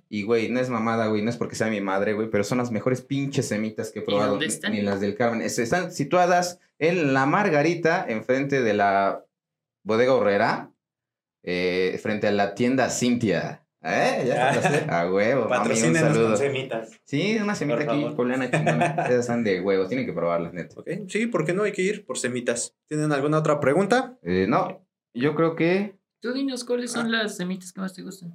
[0.08, 2.58] Y, güey, no es mamada, güey, no es porque sea mi madre, güey, pero son
[2.58, 4.30] las mejores pinches semitas que he probado.
[4.32, 4.72] dónde ni- están?
[4.72, 5.42] Ni las del Carmen.
[5.42, 9.24] Es- están situadas en la Margarita, enfrente de la
[9.82, 10.70] bodega horrera,
[11.42, 13.65] eh, frente a la tienda Cintia.
[13.88, 14.24] ¿Eh?
[14.26, 15.48] Ya está, a huevo.
[15.48, 16.28] saludo.
[16.28, 16.90] con semitas.
[17.04, 18.16] Sí, una semita Por aquí, favor.
[18.16, 18.86] poblana chingona.
[19.06, 20.80] Esas están de huevos, tienen que probarlas, neta.
[20.80, 22.74] Ok, sí, ¿por qué no hay que ir por semitas?
[22.88, 24.18] ¿Tienen alguna otra pregunta?
[24.22, 24.84] Eh, no,
[25.14, 25.96] yo creo que.
[26.20, 28.34] Tú dinos cuáles son las semitas que más te gustan.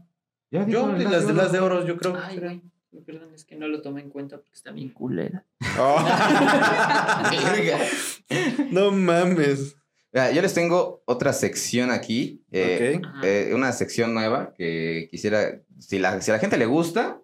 [0.52, 1.42] Ya Yo, el las de oro.
[1.42, 2.18] las de oros, yo creo.
[2.22, 2.62] Ay, güey.
[3.06, 5.46] Perdón, es que no lo tomé en cuenta porque está bien culera.
[7.32, 7.78] Verga.
[8.72, 9.78] no mames.
[10.14, 12.44] Yo les tengo otra sección aquí.
[12.52, 15.62] eh, eh, una sección nueva que quisiera.
[15.80, 17.22] Si la, si a la gente le gusta,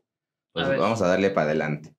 [0.54, 1.94] pues A vamos a darle para adelante.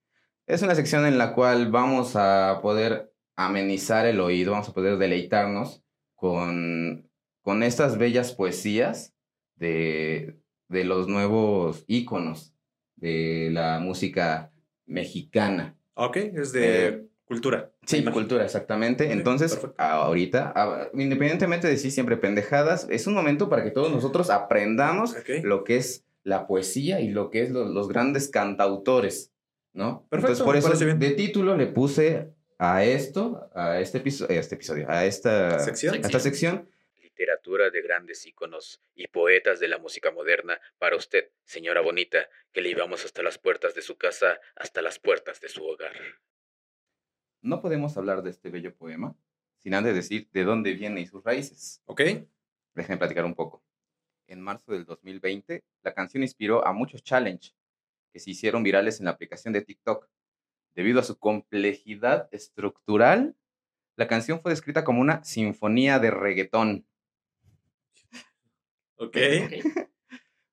[0.46, 4.96] Es una sección en la cual vamos a poder amenizar el oído, vamos a poder
[4.96, 5.84] deleitarnos
[6.14, 7.08] con,
[7.42, 9.14] con estas bellas poesías
[9.56, 12.54] de, de los nuevos íconos
[12.96, 14.50] de la música
[14.86, 15.76] mexicana.
[15.94, 17.70] Ok, es de Eh, cultura.
[17.86, 19.12] Sí, cultura, exactamente.
[19.12, 19.74] Entonces, perfecto.
[19.80, 25.12] ahorita, a- independientemente de si siempre pendejadas, es un momento para que todos nosotros aprendamos
[25.14, 25.44] Ok.
[25.44, 29.30] lo que es la poesía y lo que es lo- los grandes cantautores,
[29.72, 30.06] ¿no?
[30.10, 30.98] Perfecto, Entonces, por eso bien.
[30.98, 35.94] de título le puse a esto, a este, episo- este episodio, a esta ¿Sección?
[35.94, 36.68] a esta sección.
[37.00, 42.18] Literatura de grandes íconos y poetas de la música moderna para usted, señora bonita,
[42.52, 45.92] que le llevamos hasta las puertas de su casa, hasta las puertas de su hogar.
[47.40, 49.16] No podemos hablar de este bello poema
[49.58, 51.82] sin antes decir de dónde viene y sus raíces.
[51.86, 52.02] ¿Ok?
[52.74, 53.62] Déjenme platicar un poco.
[54.26, 57.52] En marzo del 2020, la canción inspiró a muchos challenge
[58.12, 60.08] que se hicieron virales en la aplicación de TikTok.
[60.74, 63.36] Debido a su complejidad estructural,
[63.96, 66.86] la canción fue descrita como una sinfonía de reggaetón.
[68.96, 69.16] Ok.
[69.44, 69.86] Ok.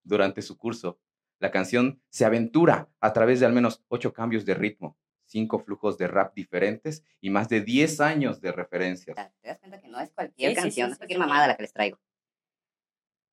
[0.04, 1.00] Durante su curso,
[1.40, 4.98] la canción se aventura a través de al menos ocho cambios de ritmo,
[5.36, 9.18] cinco flujos de rap diferentes y más de 10 años de referencias.
[9.42, 11.18] ¿Te das cuenta que no es cualquier Sí, sí, sí, canción, no es sí, cualquier
[11.18, 11.20] sí.
[11.20, 11.98] mamada la que les traigo?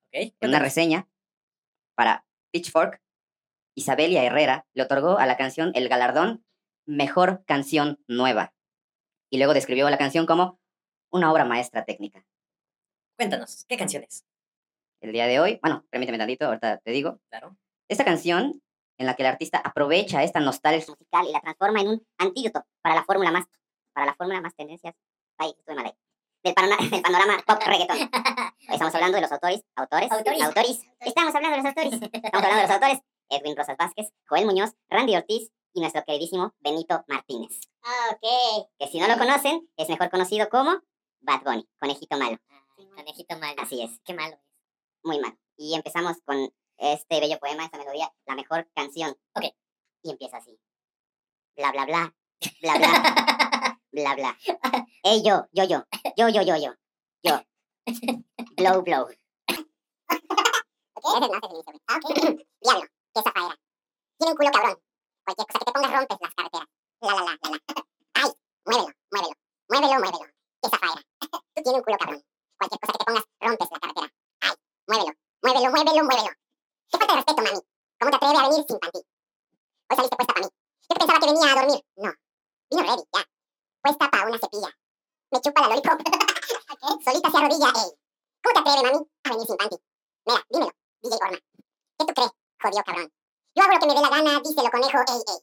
[0.09, 0.35] Ok.
[0.41, 1.09] En una reseña
[1.95, 3.01] para Pitchfork,
[3.77, 6.45] Isabelia Herrera le otorgó a la canción el galardón
[6.87, 8.53] Mejor Canción Nueva.
[9.31, 10.59] Y luego describió la canción como
[11.13, 12.27] una obra maestra técnica.
[13.17, 14.27] Cuéntanos, ¿qué canciones?
[15.01, 17.21] El día de hoy, bueno, permíteme tantito, ahorita te digo.
[17.31, 17.57] Claro.
[17.89, 18.61] Esta canción
[18.99, 22.65] en la que el artista aprovecha esta nostalgia musical y la transforma en un antídoto
[22.83, 23.47] para la fórmula más,
[23.93, 24.95] para la fórmula más tendencias,
[25.39, 28.11] del, panorama, del panorama pop reggaeton.
[28.69, 30.43] Estamos hablando de los autores, autores, Autoris.
[30.43, 30.81] autoris.
[31.01, 31.93] Estamos hablando de los autores.
[32.13, 32.99] Estamos hablando de los autores.
[33.29, 37.61] Edwin Rosas Vázquez, Joel Muñoz, Randy Ortiz y nuestro queridísimo Benito Martínez.
[38.11, 38.69] Ok.
[38.79, 40.81] Que si no lo conocen, es mejor conocido como
[41.21, 42.39] Bad Bunny, conejito malo.
[42.95, 43.63] Conejito malo.
[43.63, 44.39] Así es, Qué malo.
[45.03, 45.37] muy malo.
[45.57, 49.17] Y empezamos con este bello poema, esta melodía, la mejor canción.
[49.35, 49.45] Ok.
[50.03, 50.59] Y empieza así.
[51.57, 52.15] Bla, bla, bla.
[52.61, 53.79] Bla, bla.
[53.93, 54.39] bla, bla.
[55.05, 55.85] Ey, yo, yo, yo.
[56.17, 56.75] Yo, yo, yo, yo.
[57.23, 57.41] Yo.
[58.57, 59.09] Blow, blow.
[60.95, 61.63] Ok, ese no, güey.
[61.63, 62.07] Ok.
[62.63, 63.57] Diablo, qué zafaera.
[64.19, 64.79] Tiene un culo cabrón.
[65.25, 66.69] Cualquier cosa que te pongas rompes las carreteras.
[67.01, 67.87] La, la, la, la, la.
[68.15, 68.31] Ay,
[68.65, 69.35] muévelo, muévelo.
[69.69, 70.33] Muévelo, muévelo.
[70.63, 71.03] Qué zafaera.
[71.21, 72.23] Tú tienes un culo cabrón.
[72.59, 74.13] Cualquier cosa que te pongas rompes la carretera.
[74.41, 74.55] Ay,
[74.87, 75.13] muévelo,
[75.43, 76.42] muévelo, muévelo, muévelo.
[76.93, 77.61] Qué falta de respeto, mami.
[77.99, 78.99] ¿Cómo te atreves a venir sin panty?
[78.99, 80.53] Hoy saliste puesta para mí.
[80.89, 81.81] Yo pensaba que venía a dormir.
[81.97, 82.13] No.
[82.71, 83.23] Vino ready, ya.
[83.83, 84.71] Puesta para una cepilla.
[85.31, 85.99] Me chupa la lollipop.
[87.05, 87.91] Solita se arrodilla, ey.
[88.43, 89.77] ¿Cómo te atreves, mami, a venir sin panty?
[90.27, 90.73] Mira, dímelo,
[91.03, 91.39] DJ Orma.
[91.99, 93.13] ¿Qué tú crees, jodido cabrón?
[93.55, 95.41] Yo hago lo que me dé la gana, díselo, conejo, ey, ey.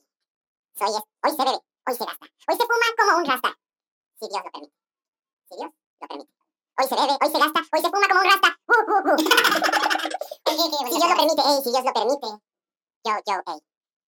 [0.77, 2.25] Soy es, hoy se bebe, hoy se gasta.
[2.47, 3.57] Hoy se fuma como un rasta.
[4.19, 4.75] Si Dios lo permite.
[5.49, 6.31] Si Dios lo permite.
[6.77, 8.59] Hoy se bebe, hoy se gasta, hoy se fuma como un rasta.
[8.67, 9.17] Uh, uh, uh.
[10.49, 12.27] si Dios lo permite, ey, si Dios lo permite.
[13.05, 13.59] Yo, yo, ey.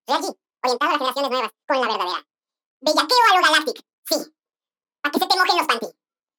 [0.07, 0.33] Reggie,
[0.63, 2.27] orientado a las generaciones nuevas, con la verdadera.
[2.81, 4.17] Bellaqueo a lo Galactic, sí.
[5.01, 5.87] Para que se te mojen los panty.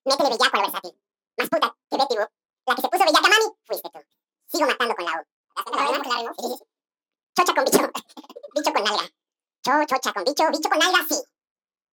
[0.05, 0.95] Métele bellaco a lo versátil.
[1.39, 2.31] Más puta que Betty Boop.
[2.67, 4.01] La que se puso bellaca, mami, fuiste tú.
[4.47, 5.25] Sigo matando con la U.
[5.55, 6.65] Sí, sí, sí.
[7.37, 7.79] Chocha con bicho.
[8.55, 9.07] bicho con nalga.
[9.65, 11.19] Cho, chocha con bicho, bicho con nalga, sí.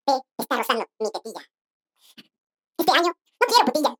[0.08, 1.42] Ve, está rozando mi tetilla.
[2.78, 3.96] Este año no quiero putilla.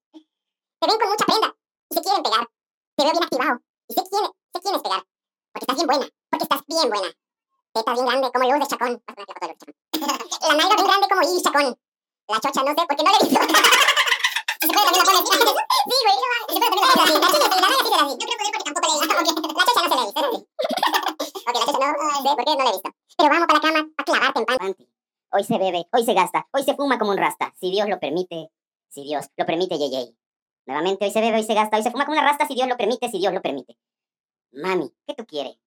[0.80, 1.56] Te ven con mucha prenda
[1.90, 2.50] y se quieren pegar.
[2.96, 4.24] Te veo bien activado y sé quién,
[4.54, 5.04] sé quién es pegar.
[5.52, 7.10] Porque estás bien buena, porque estás bien buena.
[7.74, 9.04] Teta bien grande como luz de chacón.
[10.42, 11.78] La nalga bien grande como Iris Chacón.
[12.28, 13.40] La chocha no sé porque no la he visto.
[14.62, 15.30] Se puede también la pones.
[15.90, 16.18] Sí, güey.
[16.50, 17.14] Se puede también la pones así.
[17.14, 18.14] La chocha sí, la nalga sí se la vi.
[18.14, 19.42] No creo poder porque tampoco la he visto.
[19.50, 20.48] La chocha no se la he visto.
[21.40, 22.90] Ok, la chocha no sé por qué no la he visto.
[23.18, 24.88] Pero vamos para la cama a clavarte en panty.
[25.32, 27.54] Hoy se bebe, hoy se gasta, hoy se fuma como un rasta.
[27.60, 28.50] Si Dios lo permite,
[28.90, 30.18] si Dios lo permite, yey.
[30.70, 32.68] Nuevamente, hoy se bebe, hoy se gasta, hoy se fuma como una rasta, si Dios
[32.68, 33.76] lo permite, si Dios lo permite.
[34.52, 35.58] Mami, ¿qué tú quieres?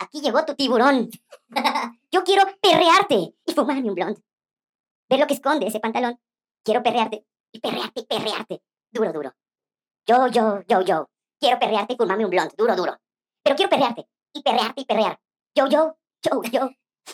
[0.00, 1.10] Aquí llegó tu tiburón.
[2.10, 4.18] Yo quiero perrearte y fumarme un blond.
[5.08, 6.20] Ver lo que esconde ese pantalón.
[6.64, 8.62] Quiero perrearte y perrearte y perrearte.
[8.90, 9.32] Duro, duro.
[10.08, 11.08] Yo, yo, yo, yo.
[11.38, 12.52] Quiero perrearte y fumarme un blond.
[12.56, 12.98] Duro, duro.
[13.44, 15.20] Pero quiero perrearte y perrearte y perrear.
[15.54, 16.68] Yo, yo, yo, yo.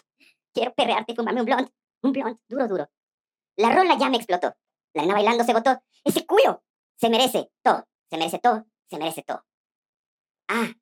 [0.55, 1.71] Quiero perrearte y fumarme un blond.
[2.05, 2.39] Un blond.
[2.49, 2.89] Duro, duro.
[3.57, 4.57] La rola ya me explotó.
[4.95, 5.79] La nena bailando se botó.
[6.05, 6.63] Ese culo
[6.99, 7.87] se merece todo.
[8.11, 8.67] Se merece todo.
[8.91, 9.45] Se merece todo.
[10.49, 10.73] Ah,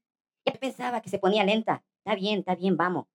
[0.44, 1.84] yo pensaba que se ponía lenta.
[1.98, 3.06] Está bien, está bien, vamos.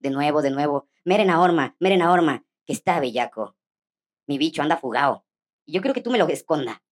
[0.00, 0.88] De nuevo, de nuevo.
[1.04, 3.56] Meren a Orma, meren a Orma, que está bellaco.
[4.26, 5.24] Mi bicho anda fugado.
[5.66, 6.82] Y yo creo que tú me lo esconda.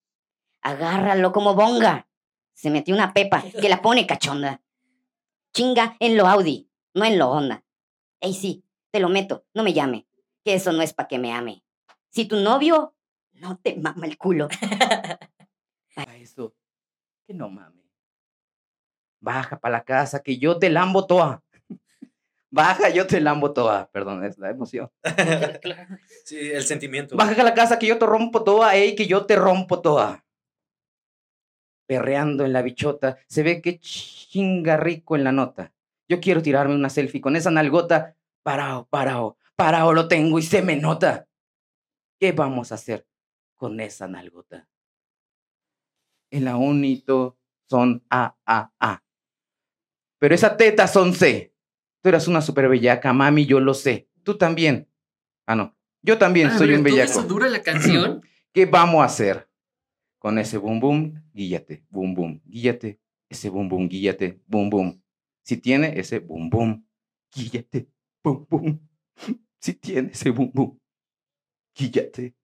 [0.60, 2.08] Agárralo como bonga.
[2.54, 4.62] Se metió una pepa que la pone cachonda.
[5.52, 7.64] Chinga en lo Audi, no en lo Honda.
[8.20, 10.06] Ey, sí, te lo meto, no me llame.
[10.44, 11.64] Que eso no es pa' que me ame.
[12.10, 12.94] Si tu novio
[13.32, 14.48] no te mama el culo.
[15.97, 16.55] Para eso,
[17.26, 17.86] que no mames.
[19.18, 21.42] Baja para la casa, que yo te lambo toda.
[22.51, 23.90] Baja, yo te lambo toda.
[23.90, 24.90] Perdón, es la emoción.
[26.26, 27.16] Sí, el sentimiento.
[27.16, 30.26] Baja a la casa, que yo te rompo toda, ey, que yo te rompo toda.
[31.86, 35.72] Perreando en la bichota, se ve que chinga rico en la nota.
[36.09, 38.16] Yo quiero tirarme una selfie con esa nalgota.
[38.42, 41.26] Parao, parao, parao lo tengo y se me nota.
[42.20, 43.07] ¿Qué vamos a hacer
[43.55, 44.68] con esa nalgota?
[46.37, 49.03] En la unito son A, A, A.
[50.18, 51.55] Pero esa teta son C.
[52.03, 54.11] Tú eras una super bellaca, mami, yo lo sé.
[54.22, 54.87] Tú también.
[55.47, 55.74] Ah, no.
[56.03, 57.11] Yo también Ah, soy un ¿todo bellaco.
[57.20, 58.20] eso dura la canción?
[58.53, 59.49] ¿Qué vamos a hacer?
[60.18, 65.03] Con ese boom boom, guíllate, boom boom, guíllate, ese boom boom, guíllate, boom boom.
[65.43, 66.87] Si tiene ese boom boom,
[67.34, 67.89] guíllate,
[68.22, 68.89] boom boom.
[69.59, 70.78] Si tiene ese boom boom,
[71.74, 72.34] guíllate.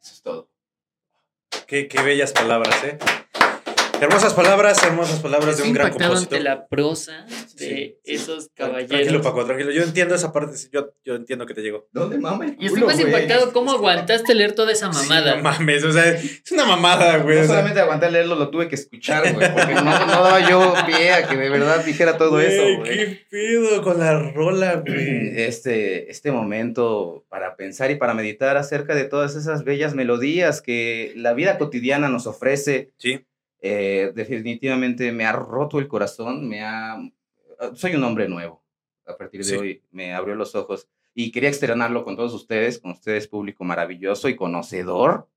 [0.00, 0.53] Eso es todo.
[1.66, 2.98] Qué, qué bellas palabras, ¿eh?
[4.04, 6.18] Hermosas palabras, hermosas palabras de un gran compositor.
[6.18, 9.22] ante la prosa de Sí, esos Tranquilo, caballeros.
[9.22, 9.70] Paco, tranquilo.
[9.70, 11.88] Yo entiendo esa parte, yo, yo entiendo que te llegó.
[11.90, 15.30] ¿Dónde mama el Y estoy más impactado cómo aguantaste leer toda esa mamada.
[15.32, 17.40] Sí, no mames, o sea, es una mamada, güey.
[17.40, 21.12] No solamente aguanté leerlo, lo tuve que escuchar, güey, porque no, no daba yo pie
[21.12, 22.88] a que de verdad dijera todo eso, güey, güey.
[22.98, 25.30] ¿Qué pedo con la rola, güey?
[25.40, 31.14] este, este momento para pensar y para meditar acerca de todas esas bellas melodías que
[31.16, 32.90] la vida cotidiana nos ofrece.
[32.98, 33.24] Sí.
[33.66, 36.98] Eh, definitivamente me ha roto el corazón, me ha...
[37.74, 38.62] Soy un hombre nuevo.
[39.06, 39.56] A partir de Sí.
[39.56, 44.28] hoy me abrió los ojos y quería externarlo con todos ustedes, con ustedes público maravilloso
[44.28, 45.28] y conocedor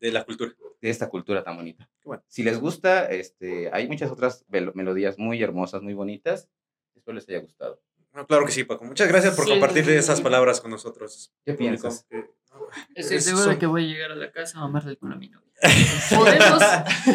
[0.00, 0.52] De la cultura.
[0.80, 1.88] de esta cultura tan bonita.
[2.04, 2.22] Bueno.
[2.28, 6.48] Si les gusta, este, hay muchas otras melodías muy hermosas, muy bonitas.
[6.94, 7.80] Espero les haya gustado.
[8.16, 8.84] No, claro que sí, Paco.
[8.84, 9.50] Muchas gracias por Sí.
[9.50, 11.32] compartir esas palabras con nosotros.
[11.44, 11.82] ¿Qué público.
[11.82, 12.06] piensas?
[12.08, 12.24] Que-
[12.94, 15.06] Estoy Es- seguro son- de que voy a llegar a la casa a mamarle a
[15.16, 15.46] mi novia.
[16.14, 16.62] ¿Podemos?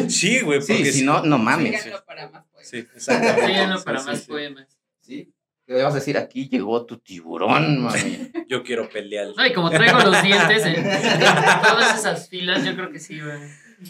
[0.08, 0.62] Sí, güey.
[0.62, 1.82] Sí, porque si no, no mames.
[1.82, 2.68] Síganlo para más poemas.
[2.68, 3.46] Sí, exactamente.
[3.46, 4.26] Síganlo Sí, para sí, más sí.
[4.28, 4.78] poemas.
[5.00, 5.34] ¿Sí?
[5.66, 6.16] ¿Qué le vas a decir?
[6.18, 8.32] Aquí llegó tu tiburón, mami.
[8.48, 9.28] Yo quiero pelear.
[9.36, 10.74] No, y como traigo los dientes en,
[11.62, 13.38] todas esas filas, yo creo que sí, güey.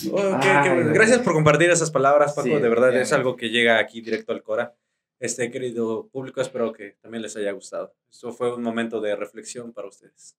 [0.00, 0.82] Qué- Ay, qué bueno.
[0.84, 0.94] güey.
[0.94, 2.48] Gracias por compartir esas palabras, Paco.
[2.48, 4.74] Sí, de verdad es algo que llega aquí directo al Cora.
[5.22, 7.94] Este querido público, espero que también les haya gustado.
[8.10, 10.36] Esto fue un momento de reflexión para ustedes.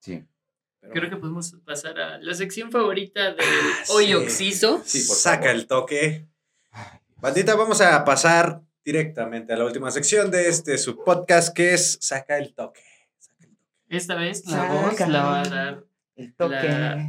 [0.00, 0.24] Sí.
[0.80, 4.14] Pero Creo que podemos pasar a la sección favorita del Ah, Hoy sí.
[4.14, 4.82] Oxiso.
[4.84, 5.54] Sí, por Saca favor.
[5.56, 6.26] el toque.
[7.16, 11.98] Bandita, vamos a pasar directamente a la última sección de este su podcast que es
[12.00, 12.80] Saca el toque.
[13.18, 13.66] Saca el toque.
[13.90, 15.06] Esta vez la voz Saca.
[15.08, 15.84] la va a dar
[16.16, 16.54] El toque.
[16.54, 17.08] La-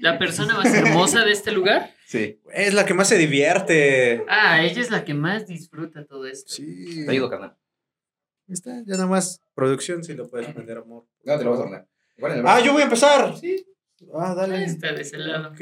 [0.00, 1.94] la persona más hermosa de este lugar.
[2.06, 2.40] Sí.
[2.52, 4.24] Es la que más se divierte.
[4.28, 6.52] Ah, ella es la que más disfruta todo esto.
[6.52, 7.04] Sí.
[7.04, 7.56] Te ayudo, carnal.
[8.48, 11.04] Está, ya nada más producción si lo puedes prender, amor.
[11.24, 11.86] No, te lo vas a
[12.34, 13.36] el Ah, yo voy a empezar.
[13.36, 13.66] Sí.
[14.14, 14.64] Ah, dale.
[14.64, 15.48] Está de ese lado.
[15.48, 15.60] Ok.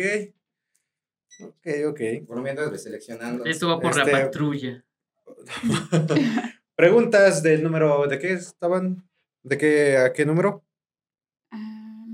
[1.41, 2.01] Ok, ok.
[2.27, 3.45] Por lo mientras ve seleccionando.
[3.47, 4.85] Esto va por la Este- patrulla.
[6.77, 8.07] Preguntas del número.
[8.07, 9.09] ¿De qué estaban?
[9.43, 10.63] ¿De qué a qué número?
[11.51, 12.05] Ah,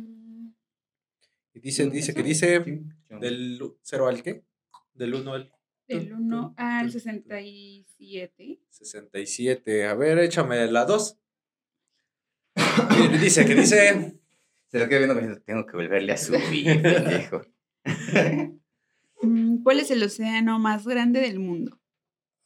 [1.54, 2.64] Y dice, dice que dice.
[3.20, 3.58] Del...
[3.58, 4.44] ¿Del 0 al qué?
[4.94, 5.52] Del 1 al
[5.90, 8.60] del 1 al 67.
[8.68, 9.86] 67.
[9.86, 11.18] A ver, échame la 2.
[13.20, 14.16] dice que dice.
[14.68, 17.42] Se lo queda viendo tengo que volverle a subir, pendejo.
[19.22, 21.78] Mm, ¿Cuál es el océano más grande del mundo?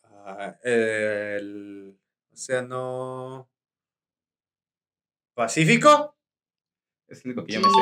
[0.03, 1.97] ah, el
[2.33, 3.49] océano
[5.35, 6.17] Pacífico.
[7.07, 7.75] Es el único que yo me sé.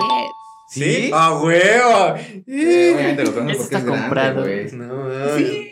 [0.74, 0.84] Yes.
[0.84, 1.10] ¿Sí?
[1.12, 2.16] ¡A huevo!
[2.46, 4.42] Eh, obviamente lo conozco porque está es comprado.
[4.42, 4.72] güey.
[4.72, 5.70] No, Sí,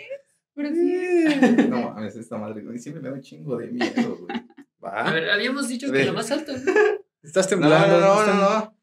[0.54, 1.24] pero sí.
[1.70, 4.36] No mames, esta madre güey, siempre me da un chingo de miedo, güey.
[4.82, 5.12] A Va.
[5.12, 6.52] ver, habíamos dicho que la más alta.
[6.52, 6.72] ¿no?
[7.22, 8.00] Estás No, temblando.
[8.00, 8.76] no, no, no, no.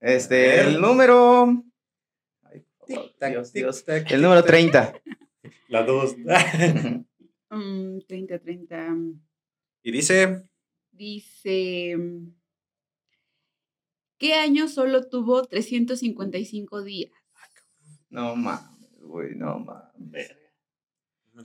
[0.00, 1.62] Este, el número.
[2.42, 3.84] Ay, por favor, Dios, Dios.
[3.84, 5.02] tac, El número tic, tac.
[5.02, 5.02] 30.
[5.68, 6.16] La 2.
[7.52, 8.86] Mm, 30, 30.
[9.82, 10.44] y dice.
[10.92, 11.96] Dice.
[11.96, 12.28] mm,
[14.20, 17.10] ¿Qué año solo tuvo 355 días?
[18.10, 18.68] No mames,
[19.00, 20.30] güey, no mames.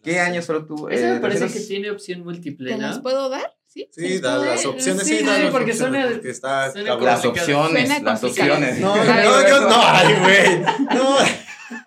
[0.04, 0.90] ¿Qué año solo tuvo?
[0.90, 3.56] Esa me Eh, parece 300 que tiene opción múltiple, ¿Te las puedo dar?
[3.66, 3.88] Sí.
[3.94, 5.08] Sí, ¿Se da las opciones.
[5.08, 7.06] Sí, Sí, da las porque opciones, está cabrón.
[7.06, 8.80] Las opciones, las opciones.
[8.82, 9.70] No, no, yo no.
[9.74, 10.60] ay, güey.
[10.94, 11.16] No,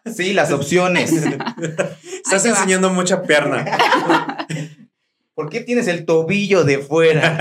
[0.15, 1.13] Sí, las opciones.
[2.25, 3.65] estás enseñando mucha pierna.
[5.35, 7.37] ¿Por qué tienes el tobillo de fuera?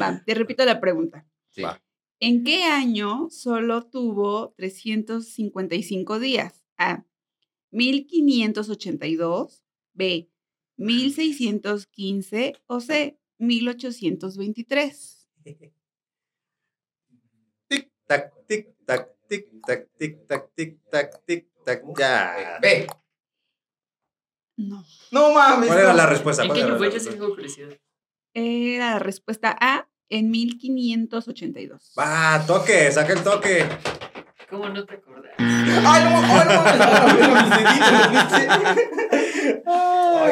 [0.00, 1.24] Va, te repito la pregunta.
[1.58, 1.64] Sí.
[1.64, 1.82] Va.
[2.20, 6.64] ¿En qué año solo tuvo 355 días?
[6.76, 7.04] A.
[7.70, 9.64] 1582.
[9.92, 10.30] B.
[10.76, 12.54] 1615.
[12.66, 13.18] O C.
[13.38, 15.28] 1823.
[17.68, 22.58] Tic, tac, tic, tac, tic, tac, tic, tac, tic, tac, tic, tac, ya.
[22.62, 22.86] Ve.
[24.56, 24.84] No.
[25.12, 25.68] No mames.
[25.68, 25.96] ¿Cuál era no.
[25.96, 26.44] la respuesta?
[28.34, 29.88] Era la respuesta A.
[30.10, 31.92] En 1582.
[31.98, 33.64] Va, toque, saca el toque.
[34.48, 35.32] ¿Cómo no te acordás?
[35.38, 36.64] Ay, no, ay, no,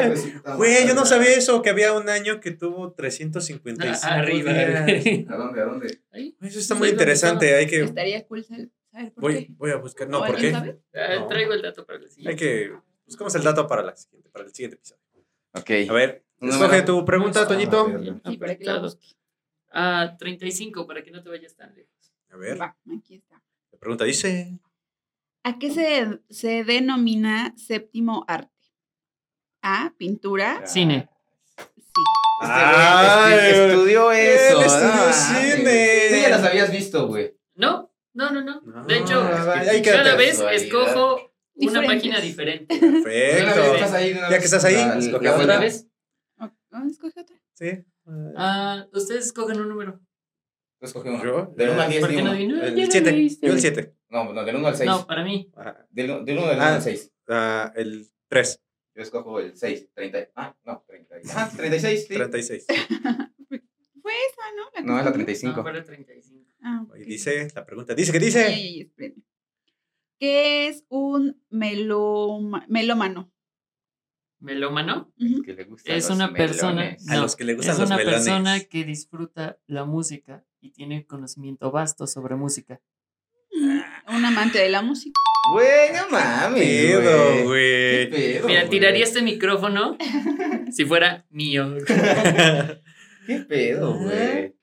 [0.08, 4.52] pues, Güey, yo no sabía eso, que había un año que tuvo 355 Ah, arriba.
[4.52, 5.26] días.
[5.28, 5.60] ¿A dónde?
[5.60, 5.86] ¿A dónde?
[6.40, 7.82] Eso está Pues muy interesante, hay que...
[7.82, 8.70] Estaría cool saber
[9.14, 9.52] por Voy, qué.
[9.58, 10.08] voy a buscar...
[10.08, 10.50] No, ¿O ¿por qué?
[10.52, 10.78] sabe?
[10.94, 11.26] Ah, No.
[11.28, 12.30] Traigo el dato para el siguiente.
[12.30, 12.72] Hay que...
[13.06, 15.02] Buscamos el dato para, la siguiente, para el siguiente episodio.
[15.52, 15.90] Ok.
[15.90, 17.86] A ver, escoge tu pregunta, Ah, Toñito.
[17.88, 18.98] Sí, para que Apretado.
[19.78, 21.92] Ah, 35, para que no te vayas tan lejos.
[22.30, 23.42] A ver, Va, aquí está.
[23.72, 24.58] la pregunta dice...
[25.44, 28.50] ¿A qué se, se denomina séptimo arte?
[29.62, 29.92] A.
[29.98, 30.66] Pintura.
[30.66, 31.08] Cine.
[31.58, 32.02] Sí.
[32.40, 34.60] Este Ay, güey estu- estudió eso.
[34.60, 36.08] él estudió cine.
[36.10, 37.36] Sí, ya las habías visto, güey.
[37.54, 38.60] No, no, no, no.
[38.62, 39.28] No, de hecho,
[39.70, 41.16] que cada vez escojo
[41.54, 41.96] una Diferentes.
[41.96, 42.78] página diferente.
[42.80, 43.74] Perfecto.
[43.74, 45.18] estás ahí, Ya que estás ahí, escoge otra.
[45.18, 45.58] ¿Otra vuelta.
[45.60, 45.86] vez?
[46.90, 47.36] Escoge otra.
[47.54, 47.84] Sí.
[48.36, 50.00] Ah, ustedes escogen un número.
[50.78, 51.24] Tú escoge uno.
[51.24, 51.52] Yo.
[51.56, 53.12] Del 1 al 10, ¿Por qué di no ya El lo 7.
[53.12, 53.46] leíste.
[53.46, 53.94] Yo el 7.
[54.10, 54.86] No, no, del 1 al 6.
[54.90, 55.50] No, para mí.
[55.90, 56.74] Del 1 del 1 del 1 Ah.
[56.76, 57.12] al 6.
[57.76, 58.62] el 3.
[58.94, 59.88] Yo escojo el 6.
[59.94, 60.28] 30.
[60.36, 61.16] Ah, no, 30.
[61.34, 62.06] Ah, 36.
[62.06, 62.14] Sí.
[62.14, 62.66] 36.
[64.02, 64.70] Fue esa, ¿no?
[64.72, 65.24] que No, es la escogí.
[65.24, 65.56] 35.
[65.56, 66.46] No, fuera 35.
[66.62, 67.06] Ah, Y ok.
[67.08, 68.44] dice, la pregunta dice que Ay, dice.
[68.44, 69.22] ay, ay, espérenme.
[70.18, 73.30] ¿Qué es un meloma- melómano?
[74.38, 75.12] ¿Melómano?
[75.44, 76.96] Que le gustan Es los una persona.
[77.08, 78.18] A no, los que le gustan es los una melones.
[78.24, 82.80] persona que disfruta la música y tiene conocimiento vasto sobre música.
[84.08, 85.18] Un amante de la música.
[85.52, 86.60] Güey, no mames.
[86.60, 88.10] Pedo, ¿Qué güey.
[88.10, 88.46] pedo?
[88.48, 89.96] Mira, tiraría este micrófono
[90.70, 91.74] si fuera mío.
[93.26, 94.54] ¿Qué pedo, güey?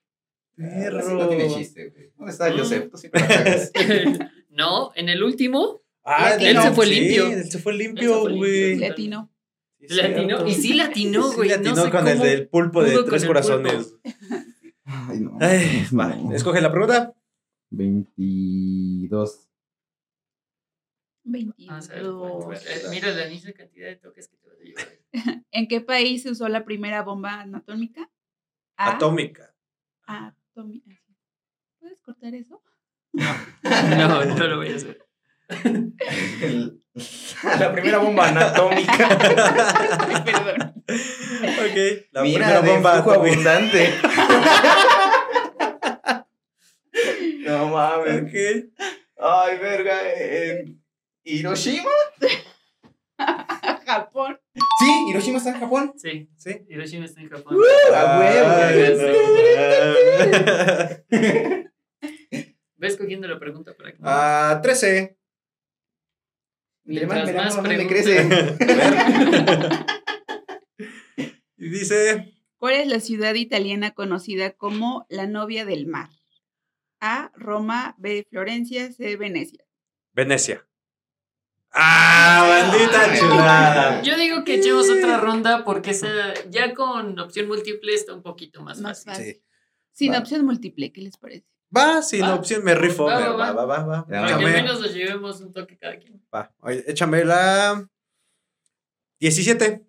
[0.55, 0.99] Perro.
[0.99, 2.11] Así no tiene chiste, güey.
[2.17, 2.57] ¿Dónde está Mm.
[2.57, 2.91] Joseph?
[2.91, 3.21] Tú siempre
[4.49, 7.28] no, en el último Ah, Él se fue sí, limpio.
[7.32, 8.38] Él se fue Él se limpio, fue limpio.
[8.38, 8.78] güey.
[8.78, 8.86] Sí,
[9.90, 10.48] latinó.
[10.48, 11.50] Y sí latinó, Sí güey.
[11.50, 13.96] latinó no sé con el del pulpo de tres corazones.
[14.86, 15.38] Ay, no.
[15.40, 16.16] Ay, va.
[16.16, 16.34] No.
[16.34, 17.14] Escoge la pregunta.
[17.72, 19.50] 22.
[21.26, 21.68] 22.
[21.70, 24.64] Vamos a ver, cuánto- eh, Mira la misma cantidad de toques que te vas a
[24.64, 25.00] llevar.
[25.52, 28.10] ¿En qué país se usó la primera bomba anatómica?
[28.76, 28.96] A.
[28.96, 29.56] Atómica.
[30.06, 31.00] Atómica.
[31.80, 32.62] ¿Puedes cortar eso?
[33.64, 35.06] No, no lo voy a hacer.
[36.42, 36.83] El-
[37.60, 39.08] la primera bomba anatómica.
[40.26, 40.74] Perdón.
[40.86, 41.78] ok.
[42.12, 43.34] La Mira, primera de bomba flujo atómica.
[43.34, 43.94] abundante.
[47.46, 48.24] no mames.
[48.24, 48.34] Ok.
[49.18, 50.00] Ay, verga.
[50.16, 50.82] ¿En
[51.24, 51.89] Hiroshima?
[53.86, 54.39] Japón.
[54.80, 55.94] Sí, Hiroshima está en Japón.
[55.98, 56.66] Sí, Sí.
[56.70, 57.58] Hiroshima está en Japón.
[57.94, 58.50] a huevo,
[61.10, 61.70] Ay,
[62.78, 64.00] Ves cogiendo la pregunta para que.
[64.00, 64.06] no.
[64.10, 65.18] Ah, 13.
[66.84, 68.28] Mientras más me crece.
[71.56, 72.34] Y dice.
[72.58, 76.10] ¿Cuál es la ciudad italiana conocida como la novia del mar?
[77.00, 77.32] A.
[77.36, 77.96] Roma.
[78.00, 78.28] B.
[78.30, 78.92] Florencia.
[78.92, 79.16] C.
[79.16, 79.64] Venecia.
[80.12, 80.68] Venecia.
[81.72, 84.02] ¡Ah, bandita chulada!
[84.04, 86.08] Yo digo que echemos otra ronda porque esa,
[86.50, 89.24] ya con opción múltiple está un poquito más Más fácil.
[89.26, 89.34] fácil.
[89.36, 89.44] Sí.
[89.94, 90.20] Sin Va.
[90.20, 91.48] opción múltiple, ¿qué les parece?
[91.76, 92.36] Va, sin Va.
[92.36, 93.05] opción me rifo.
[93.05, 95.97] Va, me- va, Va, va, va, Para que al menos nos llevemos un toque cada
[95.97, 96.21] quien.
[96.34, 96.53] Va.
[96.59, 97.88] Oye, échame la
[99.19, 99.84] 17.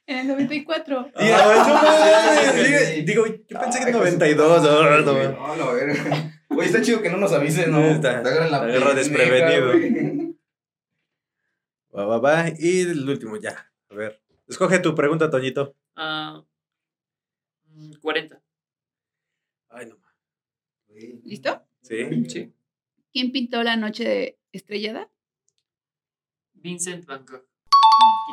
[0.08, 1.12] En el 94.
[1.16, 4.60] Ay, no mames, Digo, yo pensé que Ay, 92.
[4.62, 6.58] pues, no, no, güey, no.
[6.58, 7.82] Oye, está chido que no nos avisen, ¿no?
[7.86, 9.68] Está- agarran la pendeja, desprevenido.
[9.74, 10.38] güey.
[11.96, 12.46] Va, va, va.
[12.58, 13.70] Y el último ya.
[13.90, 14.22] A ver.
[14.48, 15.76] Escoge tu pregunta, Toñito.
[15.96, 16.42] Ah,
[17.66, 18.42] mm, 40.
[19.70, 19.98] Ay, no.
[21.26, 21.68] ¿Listo?
[21.82, 22.26] Sí.
[22.30, 22.54] Sí.
[23.12, 25.10] ¿Quién pintó la noche estrellada?
[26.54, 27.46] Vincent Van Gogh.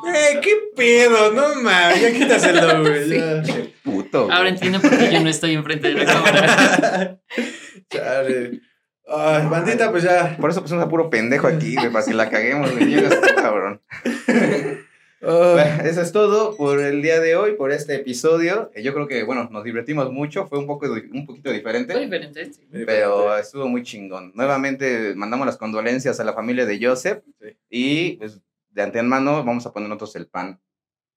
[0.03, 2.01] Güey, qué pedo, no mames.
[2.03, 3.09] Ya quítaselo, güey.
[3.09, 3.43] ya.
[3.83, 4.29] Puto.
[4.31, 7.19] Ahora entiendo por qué yo no estoy enfrente de la cámara.
[7.91, 8.61] Chale.
[9.07, 10.37] Ay, bandita, pues ya.
[10.41, 12.97] Por eso pusimos a puro pendejo aquí, güey, para que la caguemos, güey.
[12.97, 13.81] Tú, cabrón.
[15.27, 18.71] Bueno, eso es todo por el día de hoy, por este episodio.
[18.77, 20.47] Yo creo que, bueno, nos divertimos mucho.
[20.47, 22.53] Fue un, poco, un poquito Fue diferente, diferente.
[22.53, 22.61] sí.
[22.85, 24.33] pero estuvo muy chingón.
[24.35, 27.23] Nuevamente mandamos las condolencias a la familia de Joseph.
[27.41, 27.57] Sí.
[27.71, 28.39] Y, pues,
[28.75, 30.61] de antemano vamos a poner nosotros el pan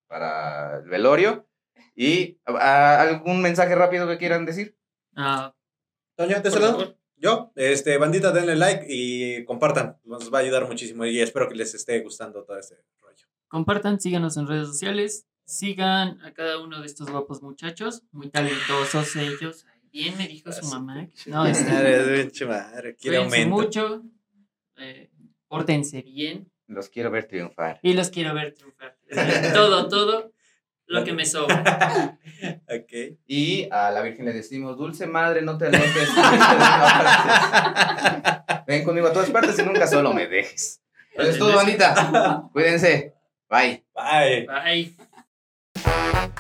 [0.08, 1.48] para el velorio.
[1.96, 4.78] ¿Y ah, algún mensaje rápido que quieran decir?
[5.16, 5.54] Ah,
[6.16, 6.80] Toño, ¿de por ese lado?
[6.80, 6.98] favor.
[7.20, 9.98] Yo, este, bandita, denle like y compartan.
[10.04, 13.26] Nos va a ayudar muchísimo y espero que les esté gustando todo este rollo.
[13.48, 15.26] Compartan, síganos en redes sociales.
[15.46, 18.04] Sigan a cada uno de estos guapos muchachos.
[18.12, 19.66] Muy talentosos ellos.
[19.92, 21.08] Bien me dijo su mamá.
[21.26, 23.64] No, este, Madre, pinche madre, quiere cuídense aumento.
[23.64, 24.04] mucho.
[24.76, 25.10] eh,
[25.48, 26.52] pórtense bien.
[26.68, 27.80] Los quiero ver triunfar.
[27.82, 28.98] Y los quiero ver triunfar.
[29.54, 30.34] Todo, todo
[30.88, 32.20] lo que me sobra.
[32.70, 33.18] Ok.
[33.26, 36.10] Y a la Virgen le decimos, dulce madre, no te alejes.
[38.68, 40.84] Ven conmigo a todas partes y nunca solo me dejes.
[41.14, 42.48] Eso es todo, bandita.
[42.54, 43.16] Cuídense.
[43.50, 43.84] Bye.
[43.96, 44.46] Bye.
[45.84, 46.38] Bye.